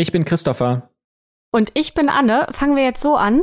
[0.00, 0.88] Ich bin Christopher.
[1.52, 2.46] Und ich bin Anne.
[2.52, 3.42] Fangen wir jetzt so an?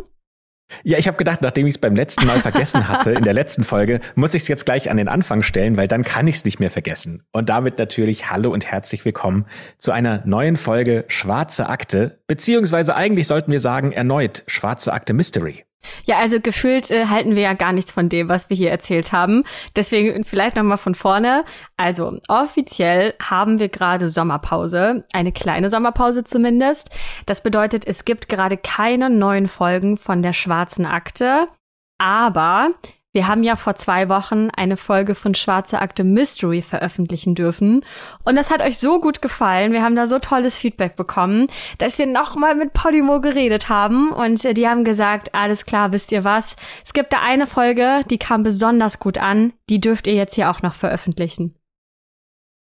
[0.83, 3.64] Ja, ich habe gedacht, nachdem ich es beim letzten Mal vergessen hatte, in der letzten
[3.64, 6.46] Folge, muss ich es jetzt gleich an den Anfang stellen, weil dann kann ich es
[6.46, 7.21] nicht mehr vergessen.
[7.31, 9.46] Und damit natürlich Hallo und herzlich willkommen
[9.78, 15.67] zu einer neuen Folge Schwarze Akte, beziehungsweise eigentlich sollten wir sagen erneut Schwarze Akte Mystery.
[16.04, 19.12] Ja, also gefühlt äh, halten wir ja gar nichts von dem, was wir hier erzählt
[19.12, 19.43] haben.
[19.75, 21.43] Deswegen vielleicht nochmal von vorne.
[21.78, 26.89] Also offiziell haben wir gerade Sommerpause, eine kleine Sommerpause zumindest.
[27.25, 31.47] Das bedeutet, es gibt gerade keine neuen Folgen von der Schwarzen Akte.
[32.00, 32.69] Aber
[33.17, 37.84] wir haben ja vor zwei Wochen eine Folge von Schwarze Akte Mystery veröffentlichen dürfen.
[38.23, 39.71] Und das hat euch so gut gefallen.
[39.71, 41.48] Wir haben da so tolles Feedback bekommen,
[41.80, 44.11] dass wir nochmal mit Podimo geredet haben.
[44.11, 46.55] Und die haben gesagt, alles klar, wisst ihr was?
[46.85, 49.52] Es gibt da eine Folge, die kam besonders gut an.
[49.67, 51.55] Die dürft ihr jetzt hier auch noch veröffentlichen.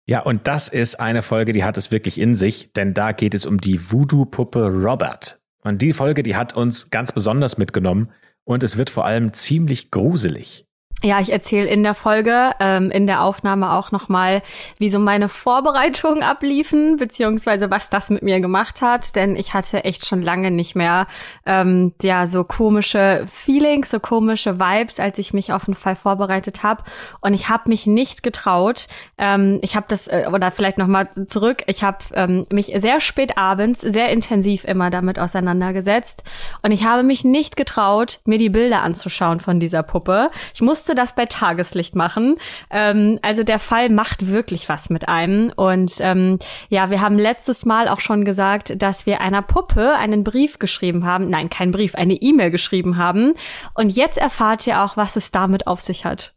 [0.06, 3.34] Ja, und das ist eine Folge, die hat es wirklich in sich, denn da geht
[3.34, 5.38] es um die Voodoo-Puppe Robert.
[5.64, 8.10] Und die Folge, die hat uns ganz besonders mitgenommen,
[8.46, 10.65] und es wird vor allem ziemlich gruselig.
[11.06, 14.42] Ja, ich erzähle in der Folge, ähm, in der Aufnahme auch nochmal,
[14.78, 19.84] wie so meine Vorbereitungen abliefen, beziehungsweise was das mit mir gemacht hat, denn ich hatte
[19.84, 21.06] echt schon lange nicht mehr
[21.44, 26.64] ähm, ja so komische Feelings, so komische Vibes, als ich mich auf den Fall vorbereitet
[26.64, 26.82] habe.
[27.20, 28.88] Und ich habe mich nicht getraut.
[29.16, 33.38] Ähm, ich habe das, äh, oder vielleicht nochmal zurück, ich habe ähm, mich sehr spät
[33.38, 36.24] abends, sehr intensiv immer damit auseinandergesetzt.
[36.62, 40.32] Und ich habe mich nicht getraut, mir die Bilder anzuschauen von dieser Puppe.
[40.52, 42.36] Ich musste das bei Tageslicht machen.
[42.70, 45.52] Ähm, also der Fall macht wirklich was mit einem.
[45.54, 50.24] Und ähm, ja, wir haben letztes Mal auch schon gesagt, dass wir einer Puppe einen
[50.24, 51.30] Brief geschrieben haben.
[51.30, 53.34] Nein, kein Brief, eine E-Mail geschrieben haben.
[53.74, 56.34] Und jetzt erfahrt ihr auch, was es damit auf sich hat.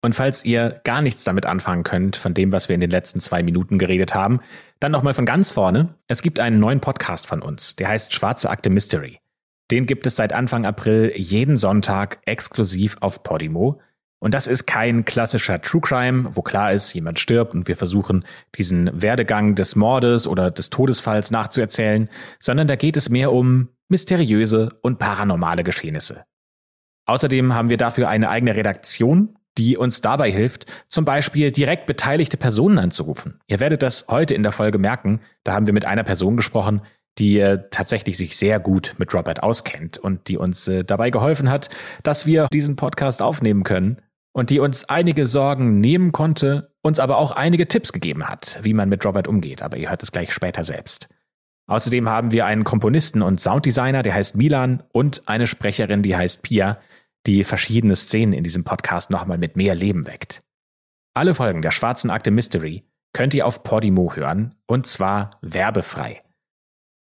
[0.00, 3.20] Und falls ihr gar nichts damit anfangen könnt, von dem, was wir in den letzten
[3.20, 4.40] zwei Minuten geredet haben,
[4.78, 5.94] dann nochmal von ganz vorne.
[6.06, 9.18] Es gibt einen neuen Podcast von uns, der heißt Schwarze Akte Mystery.
[9.70, 13.80] Den gibt es seit Anfang April jeden Sonntag exklusiv auf Podimo.
[14.20, 18.24] Und das ist kein klassischer True Crime, wo klar ist, jemand stirbt und wir versuchen,
[18.56, 22.08] diesen Werdegang des Mordes oder des Todesfalls nachzuerzählen,
[22.40, 26.24] sondern da geht es mehr um mysteriöse und paranormale Geschehnisse.
[27.06, 32.36] Außerdem haben wir dafür eine eigene Redaktion, die uns dabei hilft, zum Beispiel direkt beteiligte
[32.36, 33.38] Personen anzurufen.
[33.46, 35.20] Ihr werdet das heute in der Folge merken.
[35.42, 36.82] Da haben wir mit einer Person gesprochen,
[37.18, 41.50] die äh, tatsächlich sich sehr gut mit Robert auskennt und die uns äh, dabei geholfen
[41.50, 41.68] hat,
[42.02, 44.00] dass wir diesen Podcast aufnehmen können
[44.32, 48.74] und die uns einige Sorgen nehmen konnte, uns aber auch einige Tipps gegeben hat, wie
[48.74, 49.62] man mit Robert umgeht.
[49.62, 51.08] Aber ihr hört es gleich später selbst.
[51.66, 56.42] Außerdem haben wir einen Komponisten und Sounddesigner, der heißt Milan, und eine Sprecherin, die heißt
[56.42, 56.78] Pia,
[57.26, 60.40] die verschiedene Szenen in diesem Podcast nochmal mit mehr Leben weckt.
[61.14, 66.18] Alle Folgen der Schwarzen Akte Mystery könnt ihr auf Podimo hören, und zwar werbefrei.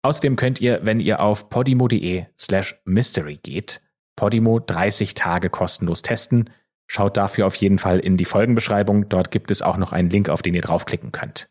[0.02, 3.80] Außerdem könnt ihr, wenn ihr auf podimo.de slash mystery geht,
[4.16, 6.50] Podimo 30 Tage kostenlos testen.
[6.86, 9.08] Schaut dafür auf jeden Fall in die Folgenbeschreibung.
[9.08, 11.50] Dort gibt es auch noch einen Link, auf den ihr draufklicken könnt.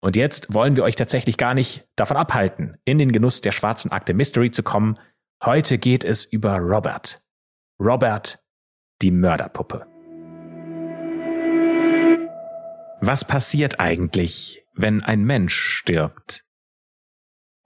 [0.00, 3.90] Und jetzt wollen wir euch tatsächlich gar nicht davon abhalten, in den Genuss der schwarzen
[3.90, 4.94] Akte Mystery zu kommen.
[5.42, 7.16] Heute geht es über Robert.
[7.80, 8.42] Robert,
[9.00, 9.86] die Mörderpuppe.
[13.00, 16.44] Was passiert eigentlich, wenn ein Mensch stirbt?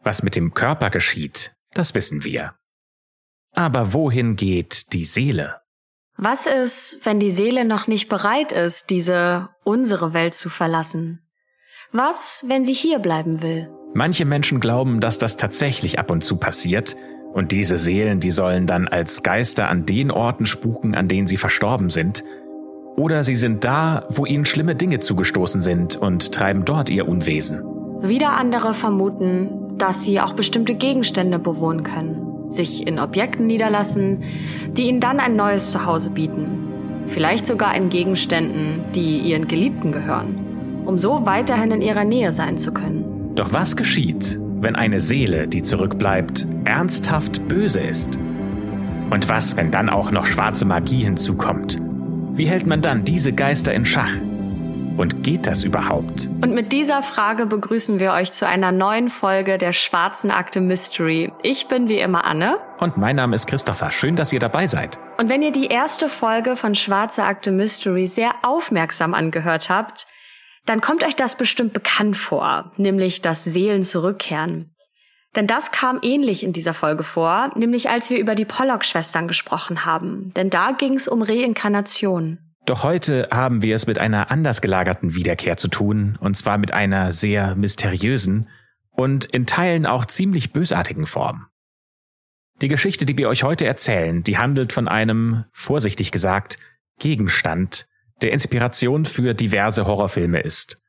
[0.07, 2.55] Was mit dem Körper geschieht, das wissen wir.
[3.57, 5.57] Aber wohin geht die Seele?
[6.17, 11.27] Was ist, wenn die Seele noch nicht bereit ist, diese unsere Welt zu verlassen?
[11.91, 13.69] Was, wenn sie hier bleiben will?
[13.95, 16.95] Manche Menschen glauben, dass das tatsächlich ab und zu passiert,
[17.33, 21.37] und diese Seelen, die sollen dann als Geister an den Orten spuken, an denen sie
[21.37, 22.23] verstorben sind,
[22.97, 27.65] oder sie sind da, wo ihnen schlimme Dinge zugestoßen sind und treiben dort ihr Unwesen.
[28.03, 34.23] Wieder andere vermuten, dass sie auch bestimmte Gegenstände bewohnen können, sich in Objekten niederlassen,
[34.71, 37.05] die ihnen dann ein neues Zuhause bieten.
[37.07, 42.59] Vielleicht sogar in Gegenständen, die ihren Geliebten gehören, um so weiterhin in ihrer Nähe sein
[42.59, 43.33] zu können.
[43.35, 48.19] Doch was geschieht, wenn eine Seele, die zurückbleibt, ernsthaft böse ist?
[49.11, 51.79] Und was, wenn dann auch noch schwarze Magie hinzukommt?
[52.33, 54.17] Wie hält man dann diese Geister in Schach?
[54.97, 56.29] Und geht das überhaupt?
[56.43, 61.33] Und mit dieser Frage begrüßen wir euch zu einer neuen Folge der Schwarzen Akte Mystery.
[61.43, 62.59] Ich bin wie immer Anne.
[62.79, 63.91] Und mein Name ist Christopher.
[63.91, 64.99] Schön, dass ihr dabei seid.
[65.19, 70.07] Und wenn ihr die erste Folge von Schwarze Akte Mystery sehr aufmerksam angehört habt,
[70.65, 74.75] dann kommt euch das bestimmt bekannt vor, nämlich dass Seelen zurückkehren.
[75.37, 79.85] Denn das kam ähnlich in dieser Folge vor, nämlich als wir über die Pollock-Schwestern gesprochen
[79.85, 80.33] haben.
[80.35, 82.39] Denn da ging es um Reinkarnation.
[82.67, 86.73] Doch heute haben wir es mit einer anders gelagerten Wiederkehr zu tun, und zwar mit
[86.73, 88.49] einer sehr mysteriösen
[88.91, 91.47] und in Teilen auch ziemlich bösartigen Formen.
[92.61, 96.59] Die Geschichte, die wir euch heute erzählen, die handelt von einem, vorsichtig gesagt,
[96.99, 97.87] Gegenstand,
[98.21, 100.83] der Inspiration für diverse Horrorfilme ist.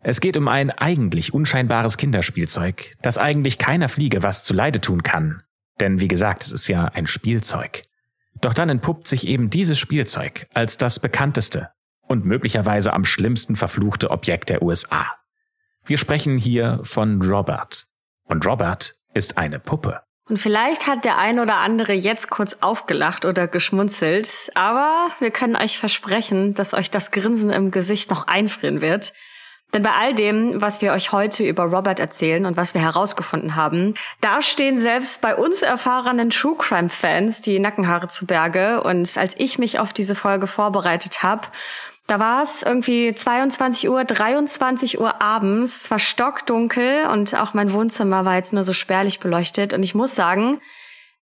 [0.00, 5.04] Es geht um ein eigentlich unscheinbares Kinderspielzeug, das eigentlich keiner Fliege was zu Leide tun
[5.04, 5.42] kann.
[5.78, 7.82] Denn wie gesagt, es ist ja ein Spielzeug.
[8.40, 11.70] Doch dann entpuppt sich eben dieses Spielzeug als das bekannteste
[12.02, 15.06] und möglicherweise am schlimmsten verfluchte Objekt der USA.
[15.84, 17.86] Wir sprechen hier von Robert.
[18.24, 20.00] Und Robert ist eine Puppe.
[20.28, 25.54] Und vielleicht hat der ein oder andere jetzt kurz aufgelacht oder geschmunzelt, aber wir können
[25.54, 29.12] euch versprechen, dass euch das Grinsen im Gesicht noch einfrieren wird.
[29.74, 33.56] Denn bei all dem, was wir euch heute über Robert erzählen und was wir herausgefunden
[33.56, 38.82] haben, da stehen selbst bei uns erfahrenen True Crime Fans die Nackenhaare zu Berge.
[38.82, 41.48] Und als ich mich auf diese Folge vorbereitet habe,
[42.06, 45.84] da war es irgendwie 22 Uhr, 23 Uhr abends.
[45.84, 49.74] Es war stockdunkel und auch mein Wohnzimmer war jetzt nur so spärlich beleuchtet.
[49.74, 50.60] Und ich muss sagen,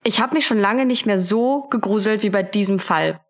[0.04, 3.22] ich habe mich schon lange nicht mehr so gegruselt wie bei diesem Fall.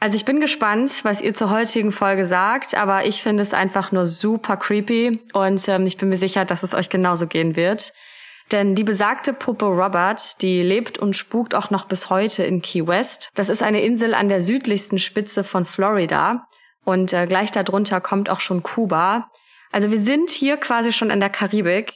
[0.00, 3.90] Also ich bin gespannt, was ihr zur heutigen Folge sagt, aber ich finde es einfach
[3.90, 7.92] nur super creepy und ähm, ich bin mir sicher, dass es euch genauso gehen wird.
[8.52, 12.86] Denn die besagte Puppe Robert, die lebt und spukt auch noch bis heute in Key
[12.86, 13.30] West.
[13.34, 16.46] Das ist eine Insel an der südlichsten Spitze von Florida
[16.84, 19.30] und äh, gleich darunter kommt auch schon Kuba.
[19.72, 21.92] Also wir sind hier quasi schon in der Karibik.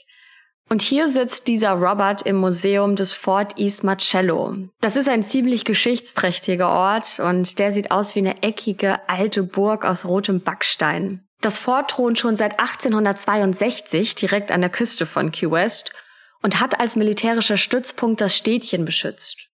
[0.72, 4.56] Und hier sitzt dieser Robert im Museum des Fort East Marcello.
[4.80, 9.84] Das ist ein ziemlich geschichtsträchtiger Ort und der sieht aus wie eine eckige alte Burg
[9.84, 11.28] aus rotem Backstein.
[11.42, 15.92] Das Fort thront schon seit 1862 direkt an der Küste von Key West
[16.40, 19.48] und hat als militärischer Stützpunkt das Städtchen beschützt.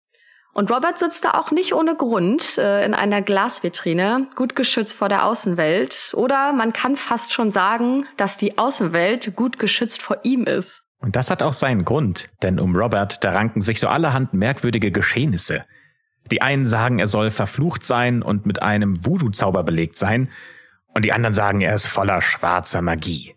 [0.52, 5.08] Und Robert sitzt da auch nicht ohne Grund äh, in einer Glasvitrine, gut geschützt vor
[5.08, 6.12] der Außenwelt.
[6.14, 10.85] Oder man kann fast schon sagen, dass die Außenwelt gut geschützt vor ihm ist.
[11.00, 14.92] Und das hat auch seinen Grund, denn um Robert, da ranken sich so allerhand merkwürdige
[14.92, 15.66] Geschehnisse.
[16.32, 20.30] Die einen sagen, er soll verflucht sein und mit einem Voodoo-Zauber belegt sein,
[20.96, 23.36] und die anderen sagen, er ist voller schwarzer Magie.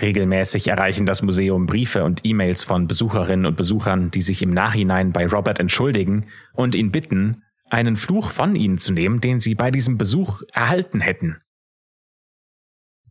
[0.00, 5.12] Regelmäßig erreichen das Museum Briefe und E-Mails von Besucherinnen und Besuchern, die sich im Nachhinein
[5.12, 9.70] bei Robert entschuldigen und ihn bitten, einen Fluch von ihnen zu nehmen, den sie bei
[9.70, 11.38] diesem Besuch erhalten hätten.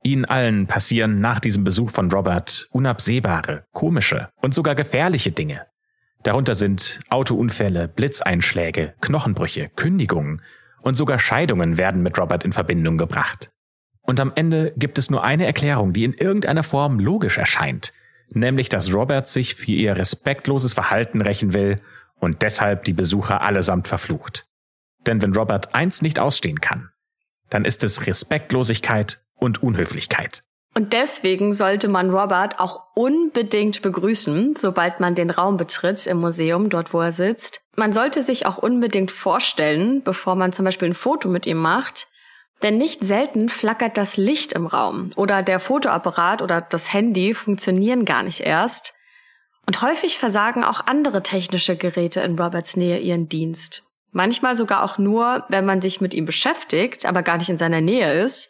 [0.03, 5.65] Ihnen allen passieren nach diesem Besuch von Robert unabsehbare, komische und sogar gefährliche Dinge.
[6.23, 10.41] Darunter sind Autounfälle, Blitzeinschläge, Knochenbrüche, Kündigungen
[10.81, 13.47] und sogar Scheidungen werden mit Robert in Verbindung gebracht.
[14.01, 17.94] Und am Ende gibt es nur eine Erklärung, die in irgendeiner Form logisch erscheint,
[18.29, 21.77] nämlich dass Robert sich für ihr respektloses Verhalten rächen will
[22.19, 24.45] und deshalb die Besucher allesamt verflucht.
[25.05, 26.89] Denn wenn Robert eins nicht ausstehen kann,
[27.49, 30.41] dann ist es Respektlosigkeit und Unhöflichkeit.
[30.77, 36.69] Und deswegen sollte man Robert auch unbedingt begrüßen, sobald man den Raum betritt im Museum,
[36.69, 37.61] dort wo er sitzt.
[37.75, 42.07] Man sollte sich auch unbedingt vorstellen, bevor man zum Beispiel ein Foto mit ihm macht,
[42.63, 48.05] denn nicht selten flackert das Licht im Raum oder der Fotoapparat oder das Handy funktionieren
[48.05, 48.93] gar nicht erst.
[49.65, 53.83] Und häufig versagen auch andere technische Geräte in Roberts Nähe ihren Dienst.
[54.11, 57.81] Manchmal sogar auch nur, wenn man sich mit ihm beschäftigt, aber gar nicht in seiner
[57.81, 58.49] Nähe ist.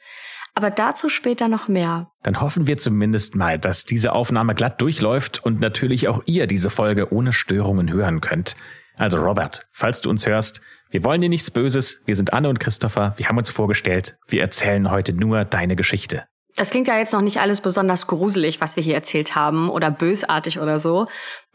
[0.58, 2.10] Aber dazu später noch mehr.
[2.24, 6.72] Dann hoffen wir zumindest mal, dass diese Aufnahme glatt durchläuft und natürlich auch ihr diese
[6.72, 8.56] Folge ohne Störungen hören könnt.
[8.96, 12.60] Also Robert, falls du uns hörst, wir wollen dir nichts Böses, wir sind Anne und
[12.60, 16.24] Christopher, wir haben uns vorgestellt, wir erzählen heute nur deine Geschichte.
[16.58, 19.92] Das klingt ja jetzt noch nicht alles besonders gruselig, was wir hier erzählt haben oder
[19.92, 21.06] bösartig oder so.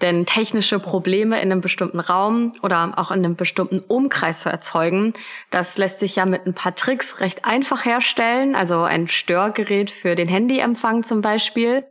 [0.00, 5.12] Denn technische Probleme in einem bestimmten Raum oder auch in einem bestimmten Umkreis zu erzeugen,
[5.50, 8.54] das lässt sich ja mit ein paar Tricks recht einfach herstellen.
[8.54, 11.85] Also ein Störgerät für den Handyempfang zum Beispiel.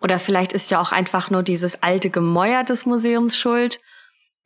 [0.00, 3.78] Oder vielleicht ist ja auch einfach nur dieses alte Gemäuer des Museums schuld.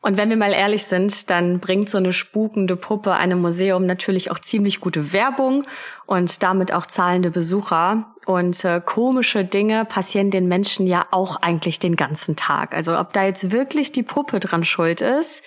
[0.00, 4.30] Und wenn wir mal ehrlich sind, dann bringt so eine spukende Puppe einem Museum natürlich
[4.30, 5.64] auch ziemlich gute Werbung
[6.06, 8.14] und damit auch zahlende Besucher.
[8.24, 12.74] Und äh, komische Dinge passieren den Menschen ja auch eigentlich den ganzen Tag.
[12.74, 15.42] Also ob da jetzt wirklich die Puppe dran schuld ist,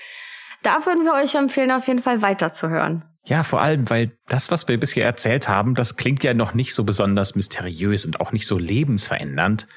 [0.64, 3.04] da würden wir euch empfehlen, auf jeden Fall weiterzuhören.
[3.24, 6.74] Ja, vor allem, weil das, was wir bisher erzählt haben, das klingt ja noch nicht
[6.74, 9.68] so besonders mysteriös und auch nicht so lebensverändernd.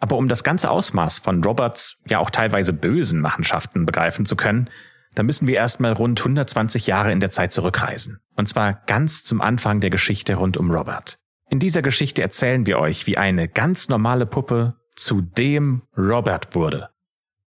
[0.00, 4.68] Aber um das ganze Ausmaß von Roberts ja auch teilweise bösen Machenschaften begreifen zu können,
[5.14, 8.20] da müssen wir erstmal rund 120 Jahre in der Zeit zurückreisen.
[8.36, 11.18] Und zwar ganz zum Anfang der Geschichte rund um Robert.
[11.50, 16.90] In dieser Geschichte erzählen wir euch, wie eine ganz normale Puppe zu dem Robert wurde.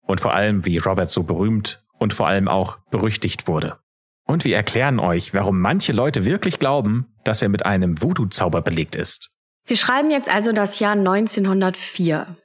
[0.02, 3.78] Und vor allem, wie Robert so berühmt und vor allem auch berüchtigt wurde.
[4.26, 8.96] Und wir erklären euch, warum manche Leute wirklich glauben, dass er mit einem Voodoo-Zauber belegt
[8.96, 9.30] ist.
[9.66, 12.36] Wir schreiben jetzt also das Jahr 1904.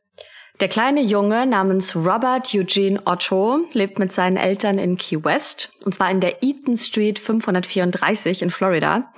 [0.60, 5.94] Der kleine Junge namens Robert Eugene Otto lebt mit seinen Eltern in Key West, und
[5.94, 9.12] zwar in der Eaton Street 534 in Florida.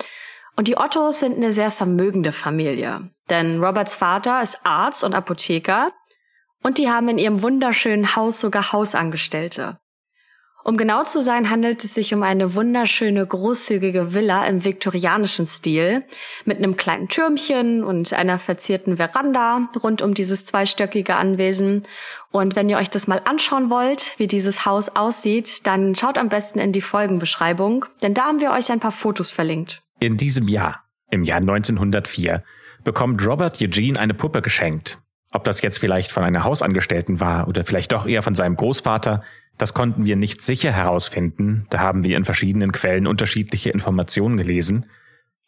[0.55, 5.91] Und die Ottos sind eine sehr vermögende Familie, denn Roberts Vater ist Arzt und Apotheker
[6.61, 9.79] und die haben in ihrem wunderschönen Haus sogar Hausangestellte.
[10.63, 16.03] Um genau zu sein, handelt es sich um eine wunderschöne, großzügige Villa im viktorianischen Stil
[16.45, 21.83] mit einem kleinen Türmchen und einer verzierten Veranda rund um dieses zweistöckige Anwesen.
[22.31, 26.29] Und wenn ihr euch das mal anschauen wollt, wie dieses Haus aussieht, dann schaut am
[26.29, 29.81] besten in die Folgenbeschreibung, denn da haben wir euch ein paar Fotos verlinkt.
[29.99, 32.43] In diesem Jahr, im Jahr 1904,
[32.83, 34.99] bekommt Robert Eugene eine Puppe geschenkt.
[35.31, 39.23] Ob das jetzt vielleicht von einer Hausangestellten war oder vielleicht doch eher von seinem Großvater,
[39.57, 44.87] das konnten wir nicht sicher herausfinden, da haben wir in verschiedenen Quellen unterschiedliche Informationen gelesen.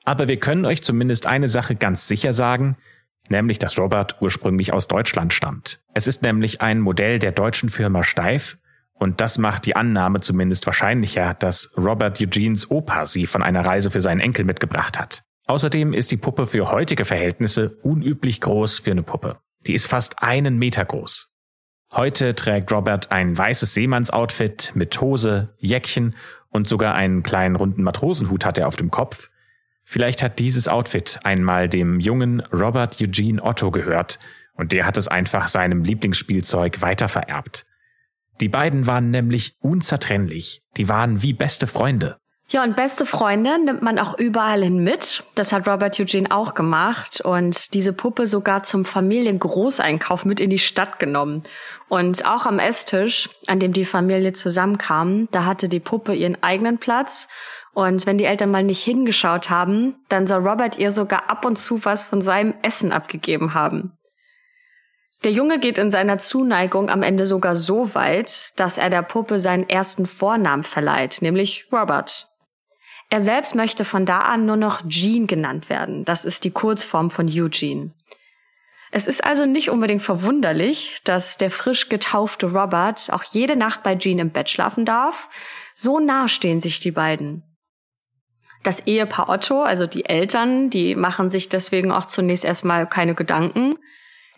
[0.06, 2.78] Aber wir können euch zumindest eine Sache ganz sicher sagen,
[3.30, 5.82] nämlich dass Robert ursprünglich aus Deutschland stammt.
[5.94, 8.58] Es ist nämlich ein Modell der deutschen Firma Steif
[8.94, 13.92] und das macht die Annahme zumindest wahrscheinlicher, dass Robert Eugenes Opa sie von einer Reise
[13.92, 15.24] für seinen Enkel mitgebracht hat.
[15.46, 19.40] Außerdem ist die Puppe für heutige Verhältnisse unüblich groß für eine Puppe.
[19.68, 21.34] Die ist fast einen Meter groß.
[21.92, 26.16] Heute trägt Robert ein weißes Seemannsoutfit mit Hose, Jäckchen
[26.50, 29.30] und sogar einen kleinen runden Matrosenhut hat er auf dem Kopf.
[29.84, 34.20] Vielleicht hat dieses Outfit einmal dem jungen Robert Eugene Otto gehört
[34.54, 37.66] und der hat es einfach seinem Lieblingsspielzeug weitervererbt.
[38.42, 42.18] Die beiden waren nämlich unzertrennlich, die waren wie beste Freunde.
[42.50, 45.24] Ja, und beste Freunde nimmt man auch überall hin mit.
[45.34, 50.60] Das hat Robert Eugene auch gemacht und diese Puppe sogar zum Familiengroßeinkauf mit in die
[50.60, 51.44] Stadt genommen.
[51.90, 56.78] Und auch am Esstisch, an dem die Familie zusammenkam, da hatte die Puppe ihren eigenen
[56.78, 57.28] Platz.
[57.74, 61.58] Und wenn die Eltern mal nicht hingeschaut haben, dann soll Robert ihr sogar ab und
[61.58, 63.98] zu was von seinem Essen abgegeben haben.
[65.24, 69.40] Der Junge geht in seiner Zuneigung am Ende sogar so weit, dass er der Puppe
[69.40, 72.28] seinen ersten Vornamen verleiht, nämlich Robert.
[73.14, 76.04] Er selbst möchte von da an nur noch Gene genannt werden.
[76.04, 77.94] Das ist die Kurzform von Eugene.
[78.90, 83.94] Es ist also nicht unbedingt verwunderlich, dass der frisch getaufte Robert auch jede Nacht bei
[83.94, 85.30] Gene im Bett schlafen darf.
[85.76, 87.44] So nah stehen sich die beiden.
[88.64, 93.76] Das Ehepaar Otto, also die Eltern, die machen sich deswegen auch zunächst erstmal keine Gedanken.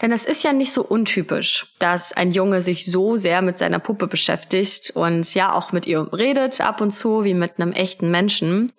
[0.02, 3.80] Denn es ist ja nicht so untypisch, dass ein Junge sich so sehr mit seiner
[3.80, 8.12] Puppe beschäftigt und ja auch mit ihr redet ab und zu wie mit einem echten
[8.12, 8.74] Menschen.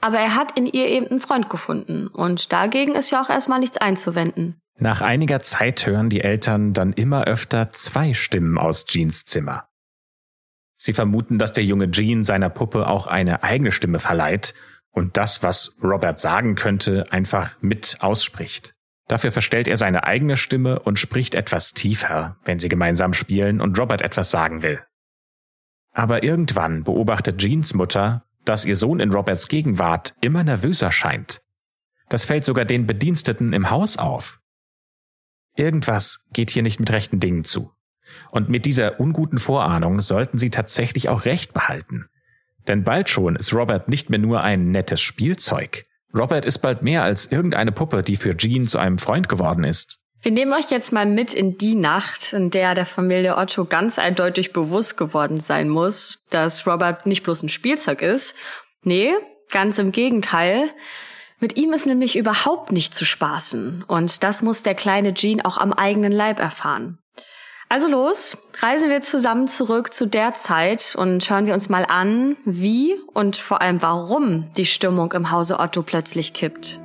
[0.00, 3.60] Aber er hat in ihr eben einen Freund gefunden und dagegen ist ja auch erstmal
[3.60, 4.60] nichts einzuwenden.
[4.78, 9.68] Nach einiger Zeit hören die Eltern dann immer öfter zwei Stimmen aus Jeans Zimmer.
[10.76, 14.54] Sie vermuten, dass der junge Jean seiner Puppe auch eine eigene Stimme verleiht
[14.90, 18.72] und das, was Robert sagen könnte, einfach mit ausspricht.
[19.12, 23.78] Dafür verstellt er seine eigene Stimme und spricht etwas tiefer, wenn sie gemeinsam spielen und
[23.78, 24.80] Robert etwas sagen will.
[25.92, 31.42] Aber irgendwann beobachtet Jeans Mutter, dass ihr Sohn in Roberts Gegenwart immer nervöser scheint.
[32.08, 34.40] Das fällt sogar den Bediensteten im Haus auf.
[35.56, 37.70] Irgendwas geht hier nicht mit rechten Dingen zu.
[38.30, 42.06] Und mit dieser unguten Vorahnung sollten sie tatsächlich auch recht behalten.
[42.66, 45.82] Denn bald schon ist Robert nicht mehr nur ein nettes Spielzeug,
[46.14, 49.98] Robert ist bald mehr als irgendeine Puppe, die für Jean zu einem Freund geworden ist.
[50.20, 53.98] Wir nehmen euch jetzt mal mit in die Nacht, in der der Familie Otto ganz
[53.98, 58.36] eindeutig bewusst geworden sein muss, dass Robert nicht bloß ein Spielzeug ist.
[58.82, 59.12] Nee,
[59.50, 60.68] ganz im Gegenteil.
[61.40, 63.84] Mit ihm ist nämlich überhaupt nicht zu spaßen.
[63.88, 67.01] Und das muss der kleine Jean auch am eigenen Leib erfahren.
[67.72, 72.36] Also los, reisen wir zusammen zurück zu der Zeit und schauen wir uns mal an,
[72.44, 76.78] wie und vor allem warum die Stimmung im Hause Otto plötzlich kippt.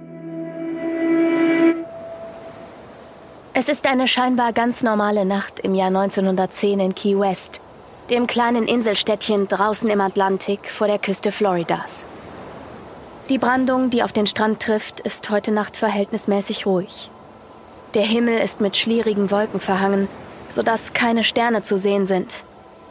[3.53, 7.59] Es ist eine scheinbar ganz normale Nacht im Jahr 1910 in Key West,
[8.09, 12.05] dem kleinen Inselstädtchen draußen im Atlantik vor der Küste Floridas.
[13.27, 17.11] Die Brandung, die auf den Strand trifft, ist heute Nacht verhältnismäßig ruhig.
[17.93, 20.07] Der Himmel ist mit schlierigen Wolken verhangen
[20.49, 22.43] sodass keine Sterne zu sehen sind.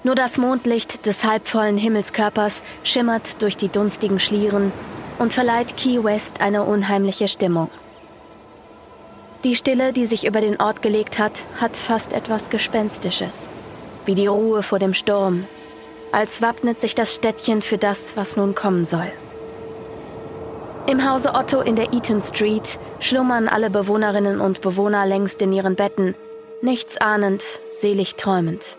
[0.05, 4.73] Nur das Mondlicht des halbvollen Himmelskörpers schimmert durch die dunstigen Schlieren
[5.19, 7.71] und verleiht Key West eine unheimliche Stimmung.
[9.43, 13.51] Die Stille, die sich über den Ort gelegt hat, hat fast etwas Gespenstisches,
[14.05, 15.45] wie die Ruhe vor dem Sturm,
[16.13, 19.11] als wappnet sich das Städtchen für das, was nun kommen soll.
[20.87, 25.75] Im Hause Otto in der Eaton Street schlummern alle Bewohnerinnen und Bewohner längst in ihren
[25.75, 26.15] Betten
[26.67, 28.77] nichts ahnend, selig träumend.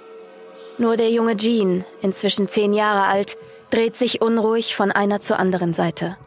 [0.77, 3.37] Nur der junge Jean, inzwischen zehn Jahre alt,
[3.71, 6.17] dreht sich unruhig von einer zur anderen Seite.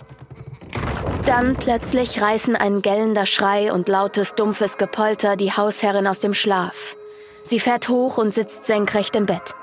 [1.24, 6.96] Dann plötzlich reißen ein gellender Schrei und lautes, dumpfes Gepolter die Hausherrin aus dem Schlaf.
[7.44, 9.54] Sie fährt hoch und sitzt senkrecht im Bett.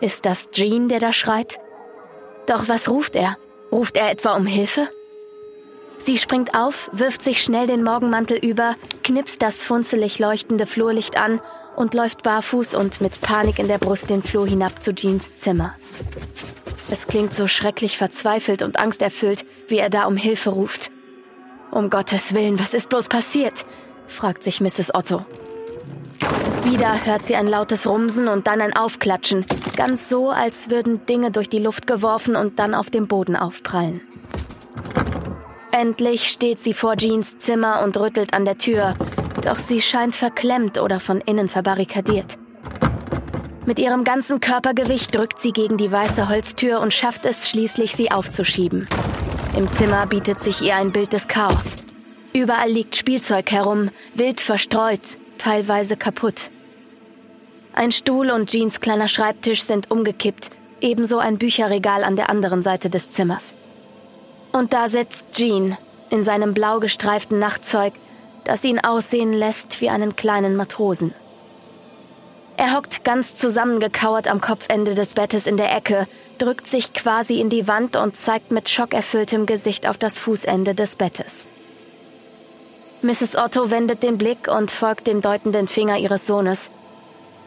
[0.00, 1.58] Ist das Jean, der da schreit?
[2.46, 3.36] Doch was ruft er?
[3.70, 4.88] Ruft er etwa um Hilfe?
[6.04, 11.40] Sie springt auf, wirft sich schnell den Morgenmantel über, knipst das funzelig leuchtende Flurlicht an
[11.76, 15.76] und läuft barfuß und mit Panik in der Brust den Flur hinab zu Jeans Zimmer.
[16.90, 20.90] Es klingt so schrecklich verzweifelt und angsterfüllt, wie er da um Hilfe ruft.
[21.70, 23.64] Um Gottes Willen, was ist bloß passiert?
[24.08, 24.92] fragt sich Mrs.
[24.92, 25.24] Otto.
[26.64, 31.30] Wieder hört sie ein lautes Rumsen und dann ein Aufklatschen, ganz so, als würden Dinge
[31.30, 34.00] durch die Luft geworfen und dann auf dem Boden aufprallen.
[35.72, 38.94] Endlich steht sie vor Jeans Zimmer und rüttelt an der Tür,
[39.42, 42.38] doch sie scheint verklemmt oder von innen verbarrikadiert.
[43.64, 48.10] Mit ihrem ganzen Körpergewicht drückt sie gegen die weiße Holztür und schafft es schließlich, sie
[48.10, 48.86] aufzuschieben.
[49.56, 51.76] Im Zimmer bietet sich ihr ein Bild des Chaos.
[52.34, 56.50] Überall liegt Spielzeug herum, wild verstreut, teilweise kaputt.
[57.72, 60.50] Ein Stuhl und Jeans kleiner Schreibtisch sind umgekippt,
[60.82, 63.54] ebenso ein Bücherregal an der anderen Seite des Zimmers.
[64.52, 65.76] Und da sitzt Jean
[66.10, 67.94] in seinem blau gestreiften Nachtzeug,
[68.44, 71.14] das ihn aussehen lässt wie einen kleinen Matrosen.
[72.58, 76.06] Er hockt ganz zusammengekauert am Kopfende des Bettes in der Ecke,
[76.38, 80.96] drückt sich quasi in die Wand und zeigt mit schockerfülltem Gesicht auf das Fußende des
[80.96, 81.48] Bettes.
[83.00, 83.36] Mrs.
[83.36, 86.70] Otto wendet den Blick und folgt dem deutenden Finger ihres Sohnes.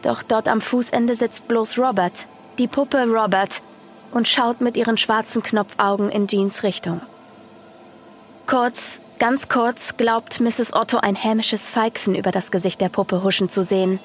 [0.02, 2.26] Doch dort am Fußende sitzt bloß Robert,
[2.58, 3.62] die Puppe Robert,
[4.16, 7.02] und schaut mit ihren schwarzen Knopfaugen in Jeans Richtung.
[8.46, 10.72] Kurz, ganz kurz glaubt Mrs.
[10.72, 14.00] Otto ein hämisches Feixen über das Gesicht der Puppe huschen zu sehen.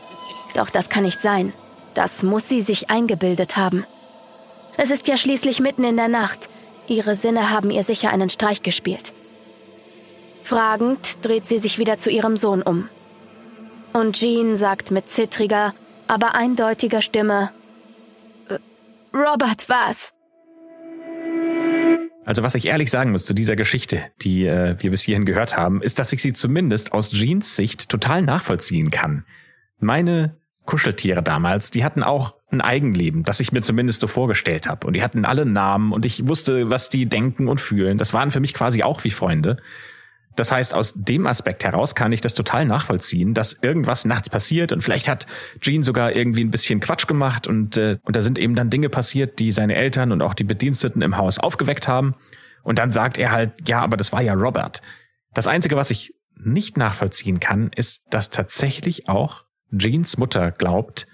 [0.53, 1.53] Doch das kann nicht sein.
[1.93, 3.85] Das muss sie sich eingebildet haben.
[4.75, 6.49] Es ist ja schließlich mitten in der Nacht.
[6.87, 9.13] Ihre Sinne haben ihr sicher einen Streich gespielt.
[10.43, 12.89] Fragend dreht sie sich wieder zu ihrem Sohn um.
[13.93, 15.73] Und Jean sagt mit zittriger,
[16.09, 17.51] aber eindeutiger Stimme,
[19.13, 20.13] Robert, was?
[22.25, 25.57] Also was ich ehrlich sagen muss zu dieser Geschichte, die äh, wir bis hierhin gehört
[25.57, 29.25] haben, ist, dass ich sie zumindest aus Jeans Sicht total nachvollziehen kann.
[29.79, 34.85] Meine Kuscheltiere damals, die hatten auch ein Eigenleben, das ich mir zumindest so vorgestellt habe.
[34.85, 37.97] Und die hatten alle Namen und ich wusste, was die denken und fühlen.
[37.97, 39.57] Das waren für mich quasi auch wie Freunde.
[40.35, 44.71] Das heißt, aus dem Aspekt heraus kann ich das total nachvollziehen, dass irgendwas nachts passiert
[44.71, 45.27] und vielleicht hat
[45.59, 48.89] Gene sogar irgendwie ein bisschen Quatsch gemacht und, äh, und da sind eben dann Dinge
[48.89, 52.15] passiert, die seine Eltern und auch die Bediensteten im Haus aufgeweckt haben.
[52.63, 54.81] Und dann sagt er halt, ja, aber das war ja Robert.
[55.33, 61.05] Das Einzige, was ich nicht nachvollziehen kann, ist, dass tatsächlich auch Jeans Mutter glaubt,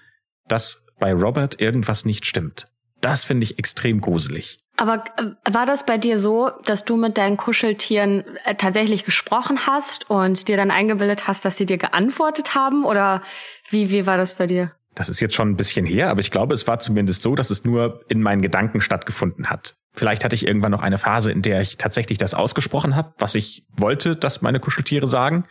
[0.47, 2.65] dass bei Robert irgendwas nicht stimmt.
[3.01, 4.57] Das finde ich extrem gruselig.
[4.75, 9.65] Aber äh, war das bei dir so, dass du mit deinen Kuscheltieren äh, tatsächlich gesprochen
[9.65, 12.85] hast und dir dann eingebildet hast, dass sie dir geantwortet haben?
[12.85, 13.21] Oder
[13.69, 14.71] wie, wie war das bei dir?
[14.95, 17.51] Das ist jetzt schon ein bisschen her, aber ich glaube, es war zumindest so, dass
[17.51, 19.75] es nur in meinen Gedanken stattgefunden hat.
[19.93, 23.35] Vielleicht hatte ich irgendwann noch eine Phase, in der ich tatsächlich das ausgesprochen habe, was
[23.35, 25.45] ich wollte, dass meine Kuscheltiere sagen.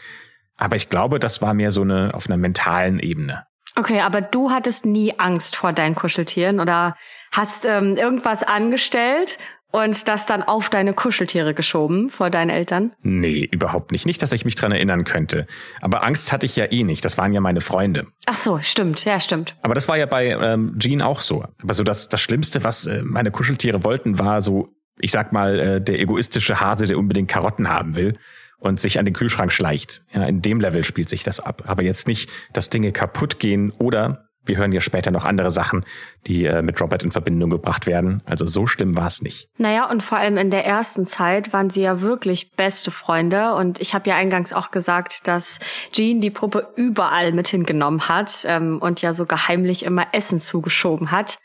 [0.56, 3.46] Aber ich glaube, das war mehr so eine auf einer mentalen Ebene.
[3.78, 6.96] Okay, aber du hattest nie Angst vor deinen Kuscheltieren oder
[7.36, 9.38] hast ähm, irgendwas angestellt
[9.72, 12.92] und das dann auf deine Kuscheltiere geschoben vor deinen Eltern?
[13.02, 14.06] Nee, überhaupt nicht.
[14.06, 15.46] Nicht, dass ich mich dran erinnern könnte.
[15.80, 17.04] Aber Angst hatte ich ja eh nicht.
[17.04, 18.06] Das waren ja meine Freunde.
[18.26, 19.04] Ach so, stimmt.
[19.04, 19.54] Ja, stimmt.
[19.62, 21.44] Aber das war ja bei ähm, Jean auch so.
[21.62, 24.68] Aber so das, das Schlimmste, was äh, meine Kuscheltiere wollten, war so,
[24.98, 28.18] ich sag mal, äh, der egoistische Hase, der unbedingt Karotten haben will
[28.58, 30.02] und sich an den Kühlschrank schleicht.
[30.12, 31.64] Ja, in dem Level spielt sich das ab.
[31.66, 35.84] Aber jetzt nicht, dass Dinge kaputt gehen oder wir hören ja später noch andere Sachen,
[36.26, 38.22] die äh, mit Robert in Verbindung gebracht werden.
[38.26, 39.48] Also so schlimm war es nicht.
[39.58, 43.54] Naja, und vor allem in der ersten Zeit waren sie ja wirklich beste Freunde.
[43.54, 45.58] Und ich habe ja eingangs auch gesagt, dass
[45.92, 51.10] Jean die Puppe überall mit hingenommen hat ähm, und ja sogar heimlich immer Essen zugeschoben
[51.10, 51.38] hat.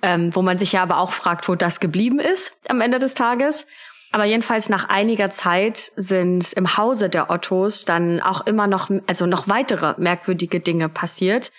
[0.00, 3.14] Ähm, wo man sich ja aber auch fragt, wo das geblieben ist am Ende des
[3.14, 3.66] Tages.
[4.10, 9.26] Aber jedenfalls nach einiger Zeit sind im Hause der Ottos dann auch immer noch, also
[9.26, 11.50] noch weitere merkwürdige Dinge passiert.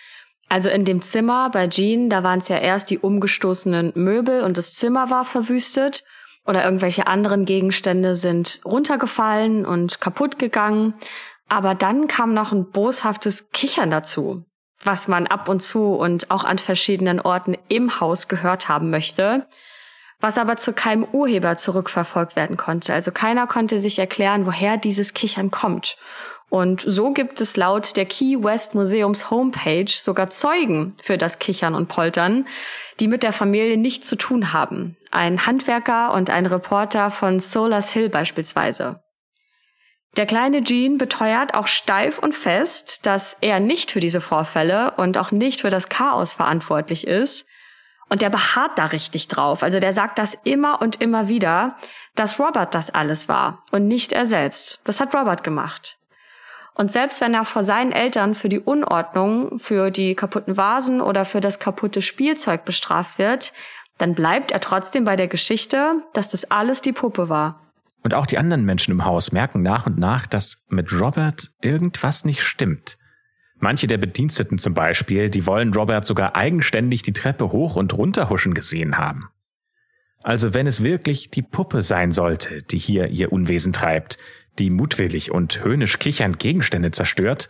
[0.49, 4.57] Also in dem Zimmer bei Jean, da waren es ja erst die umgestoßenen Möbel und
[4.57, 6.03] das Zimmer war verwüstet
[6.45, 10.95] oder irgendwelche anderen Gegenstände sind runtergefallen und kaputt gegangen.
[11.47, 14.43] Aber dann kam noch ein boshaftes Kichern dazu,
[14.83, 19.47] was man ab und zu und auch an verschiedenen Orten im Haus gehört haben möchte
[20.19, 22.93] was aber zu keinem Urheber zurückverfolgt werden konnte.
[22.93, 25.97] Also keiner konnte sich erklären, woher dieses Kichern kommt.
[26.49, 31.75] Und so gibt es laut der Key West Museums Homepage sogar Zeugen für das Kichern
[31.75, 32.47] und Poltern,
[32.99, 34.97] die mit der Familie nichts zu tun haben.
[35.12, 39.01] Ein Handwerker und ein Reporter von Solars Hill beispielsweise.
[40.17, 45.19] Der kleine Jean beteuert auch steif und fest, dass er nicht für diese Vorfälle und
[45.19, 47.45] auch nicht für das Chaos verantwortlich ist.
[48.09, 49.62] Und der beharrt da richtig drauf.
[49.62, 51.77] Also der sagt das immer und immer wieder,
[52.15, 54.81] dass Robert das alles war und nicht er selbst.
[54.83, 55.98] Das hat Robert gemacht.
[56.80, 61.26] Und selbst wenn er vor seinen Eltern für die Unordnung, für die kaputten Vasen oder
[61.26, 63.52] für das kaputte Spielzeug bestraft wird,
[63.98, 67.60] dann bleibt er trotzdem bei der Geschichte, dass das alles die Puppe war.
[68.02, 72.24] Und auch die anderen Menschen im Haus merken nach und nach, dass mit Robert irgendwas
[72.24, 72.98] nicht stimmt.
[73.58, 78.30] Manche der Bediensteten zum Beispiel, die wollen Robert sogar eigenständig die Treppe hoch und runter
[78.30, 79.28] huschen gesehen haben.
[80.24, 84.18] Also wenn es wirklich die Puppe sein sollte, die hier ihr Unwesen treibt,
[84.60, 87.50] die mutwillig und höhnisch kichernd Gegenstände zerstört,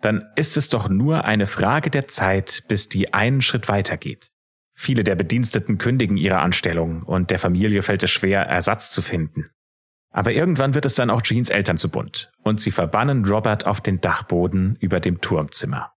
[0.00, 4.30] dann ist es doch nur eine Frage der Zeit, bis die einen Schritt weitergeht.
[4.74, 9.50] Viele der Bediensteten kündigen ihre Anstellung und der Familie fällt es schwer, Ersatz zu finden.
[10.10, 13.80] Aber irgendwann wird es dann auch Jeans Eltern zu bunt und sie verbannen Robert auf
[13.80, 15.92] den Dachboden über dem Turmzimmer.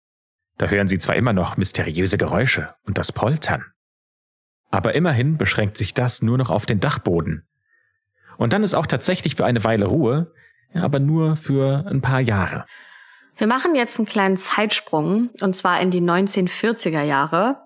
[0.58, 3.64] Da hören sie zwar immer noch mysteriöse Geräusche und das Poltern.
[4.70, 7.46] Aber immerhin beschränkt sich das nur noch auf den Dachboden.
[8.38, 10.32] Und dann ist auch tatsächlich für eine Weile Ruhe,
[10.74, 12.66] aber nur für ein paar Jahre.
[13.36, 17.62] Wir machen jetzt einen kleinen Zeitsprung, und zwar in die 1940er Jahre.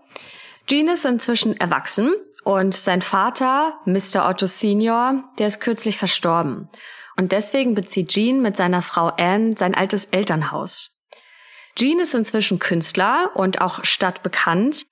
[0.67, 2.13] Gene ist inzwischen erwachsen
[2.45, 4.29] und sein Vater, Mr.
[4.29, 6.69] Otto Senior, der ist kürzlich verstorben.
[7.17, 11.01] Und deswegen bezieht Jean mit seiner Frau Anne sein altes Elternhaus.
[11.77, 14.85] Jean ist inzwischen Künstler und auch stadtbekannt.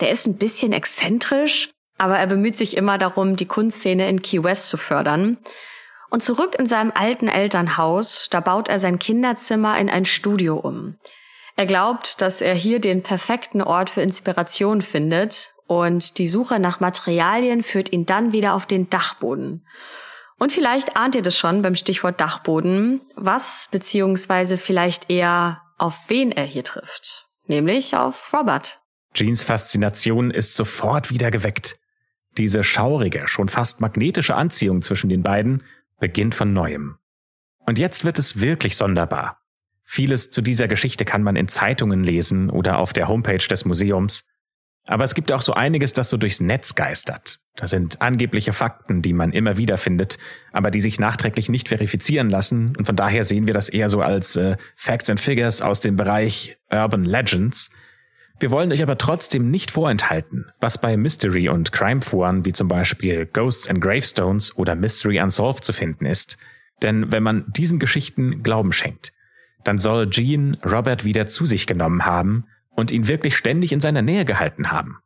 [0.00, 1.70] Der ist ein bisschen exzentrisch,
[2.02, 5.38] aber er bemüht sich immer darum, die Kunstszene in Key West zu fördern.
[6.10, 10.96] Und zurück in seinem alten Elternhaus, da baut er sein Kinderzimmer in ein Studio um.
[11.54, 16.80] Er glaubt, dass er hier den perfekten Ort für Inspiration findet und die Suche nach
[16.80, 19.64] Materialien führt ihn dann wieder auf den Dachboden.
[20.40, 26.32] Und vielleicht ahnt ihr das schon beim Stichwort Dachboden, was beziehungsweise vielleicht eher auf wen
[26.32, 27.28] er hier trifft.
[27.46, 28.80] Nämlich auf Robert.
[29.14, 31.76] Jeans Faszination ist sofort wieder geweckt.
[32.38, 35.62] Diese schaurige, schon fast magnetische Anziehung zwischen den beiden
[36.00, 36.96] beginnt von neuem.
[37.66, 39.38] Und jetzt wird es wirklich sonderbar.
[39.84, 44.24] Vieles zu dieser Geschichte kann man in Zeitungen lesen oder auf der Homepage des Museums.
[44.86, 47.38] Aber es gibt auch so einiges, das so durchs Netz geistert.
[47.54, 50.18] Das sind angebliche Fakten, die man immer wieder findet,
[50.50, 52.74] aber die sich nachträglich nicht verifizieren lassen.
[52.76, 55.96] Und von daher sehen wir das eher so als äh, Facts and Figures aus dem
[55.96, 57.70] Bereich Urban Legends.
[58.42, 63.24] Wir wollen euch aber trotzdem nicht vorenthalten, was bei Mystery- und Crime-Foren wie zum Beispiel
[63.24, 66.38] Ghosts and Gravestones oder Mystery Unsolved zu finden ist.
[66.82, 69.12] Denn wenn man diesen Geschichten Glauben schenkt,
[69.62, 74.02] dann soll Jean Robert wieder zu sich genommen haben und ihn wirklich ständig in seiner
[74.02, 74.98] Nähe gehalten haben.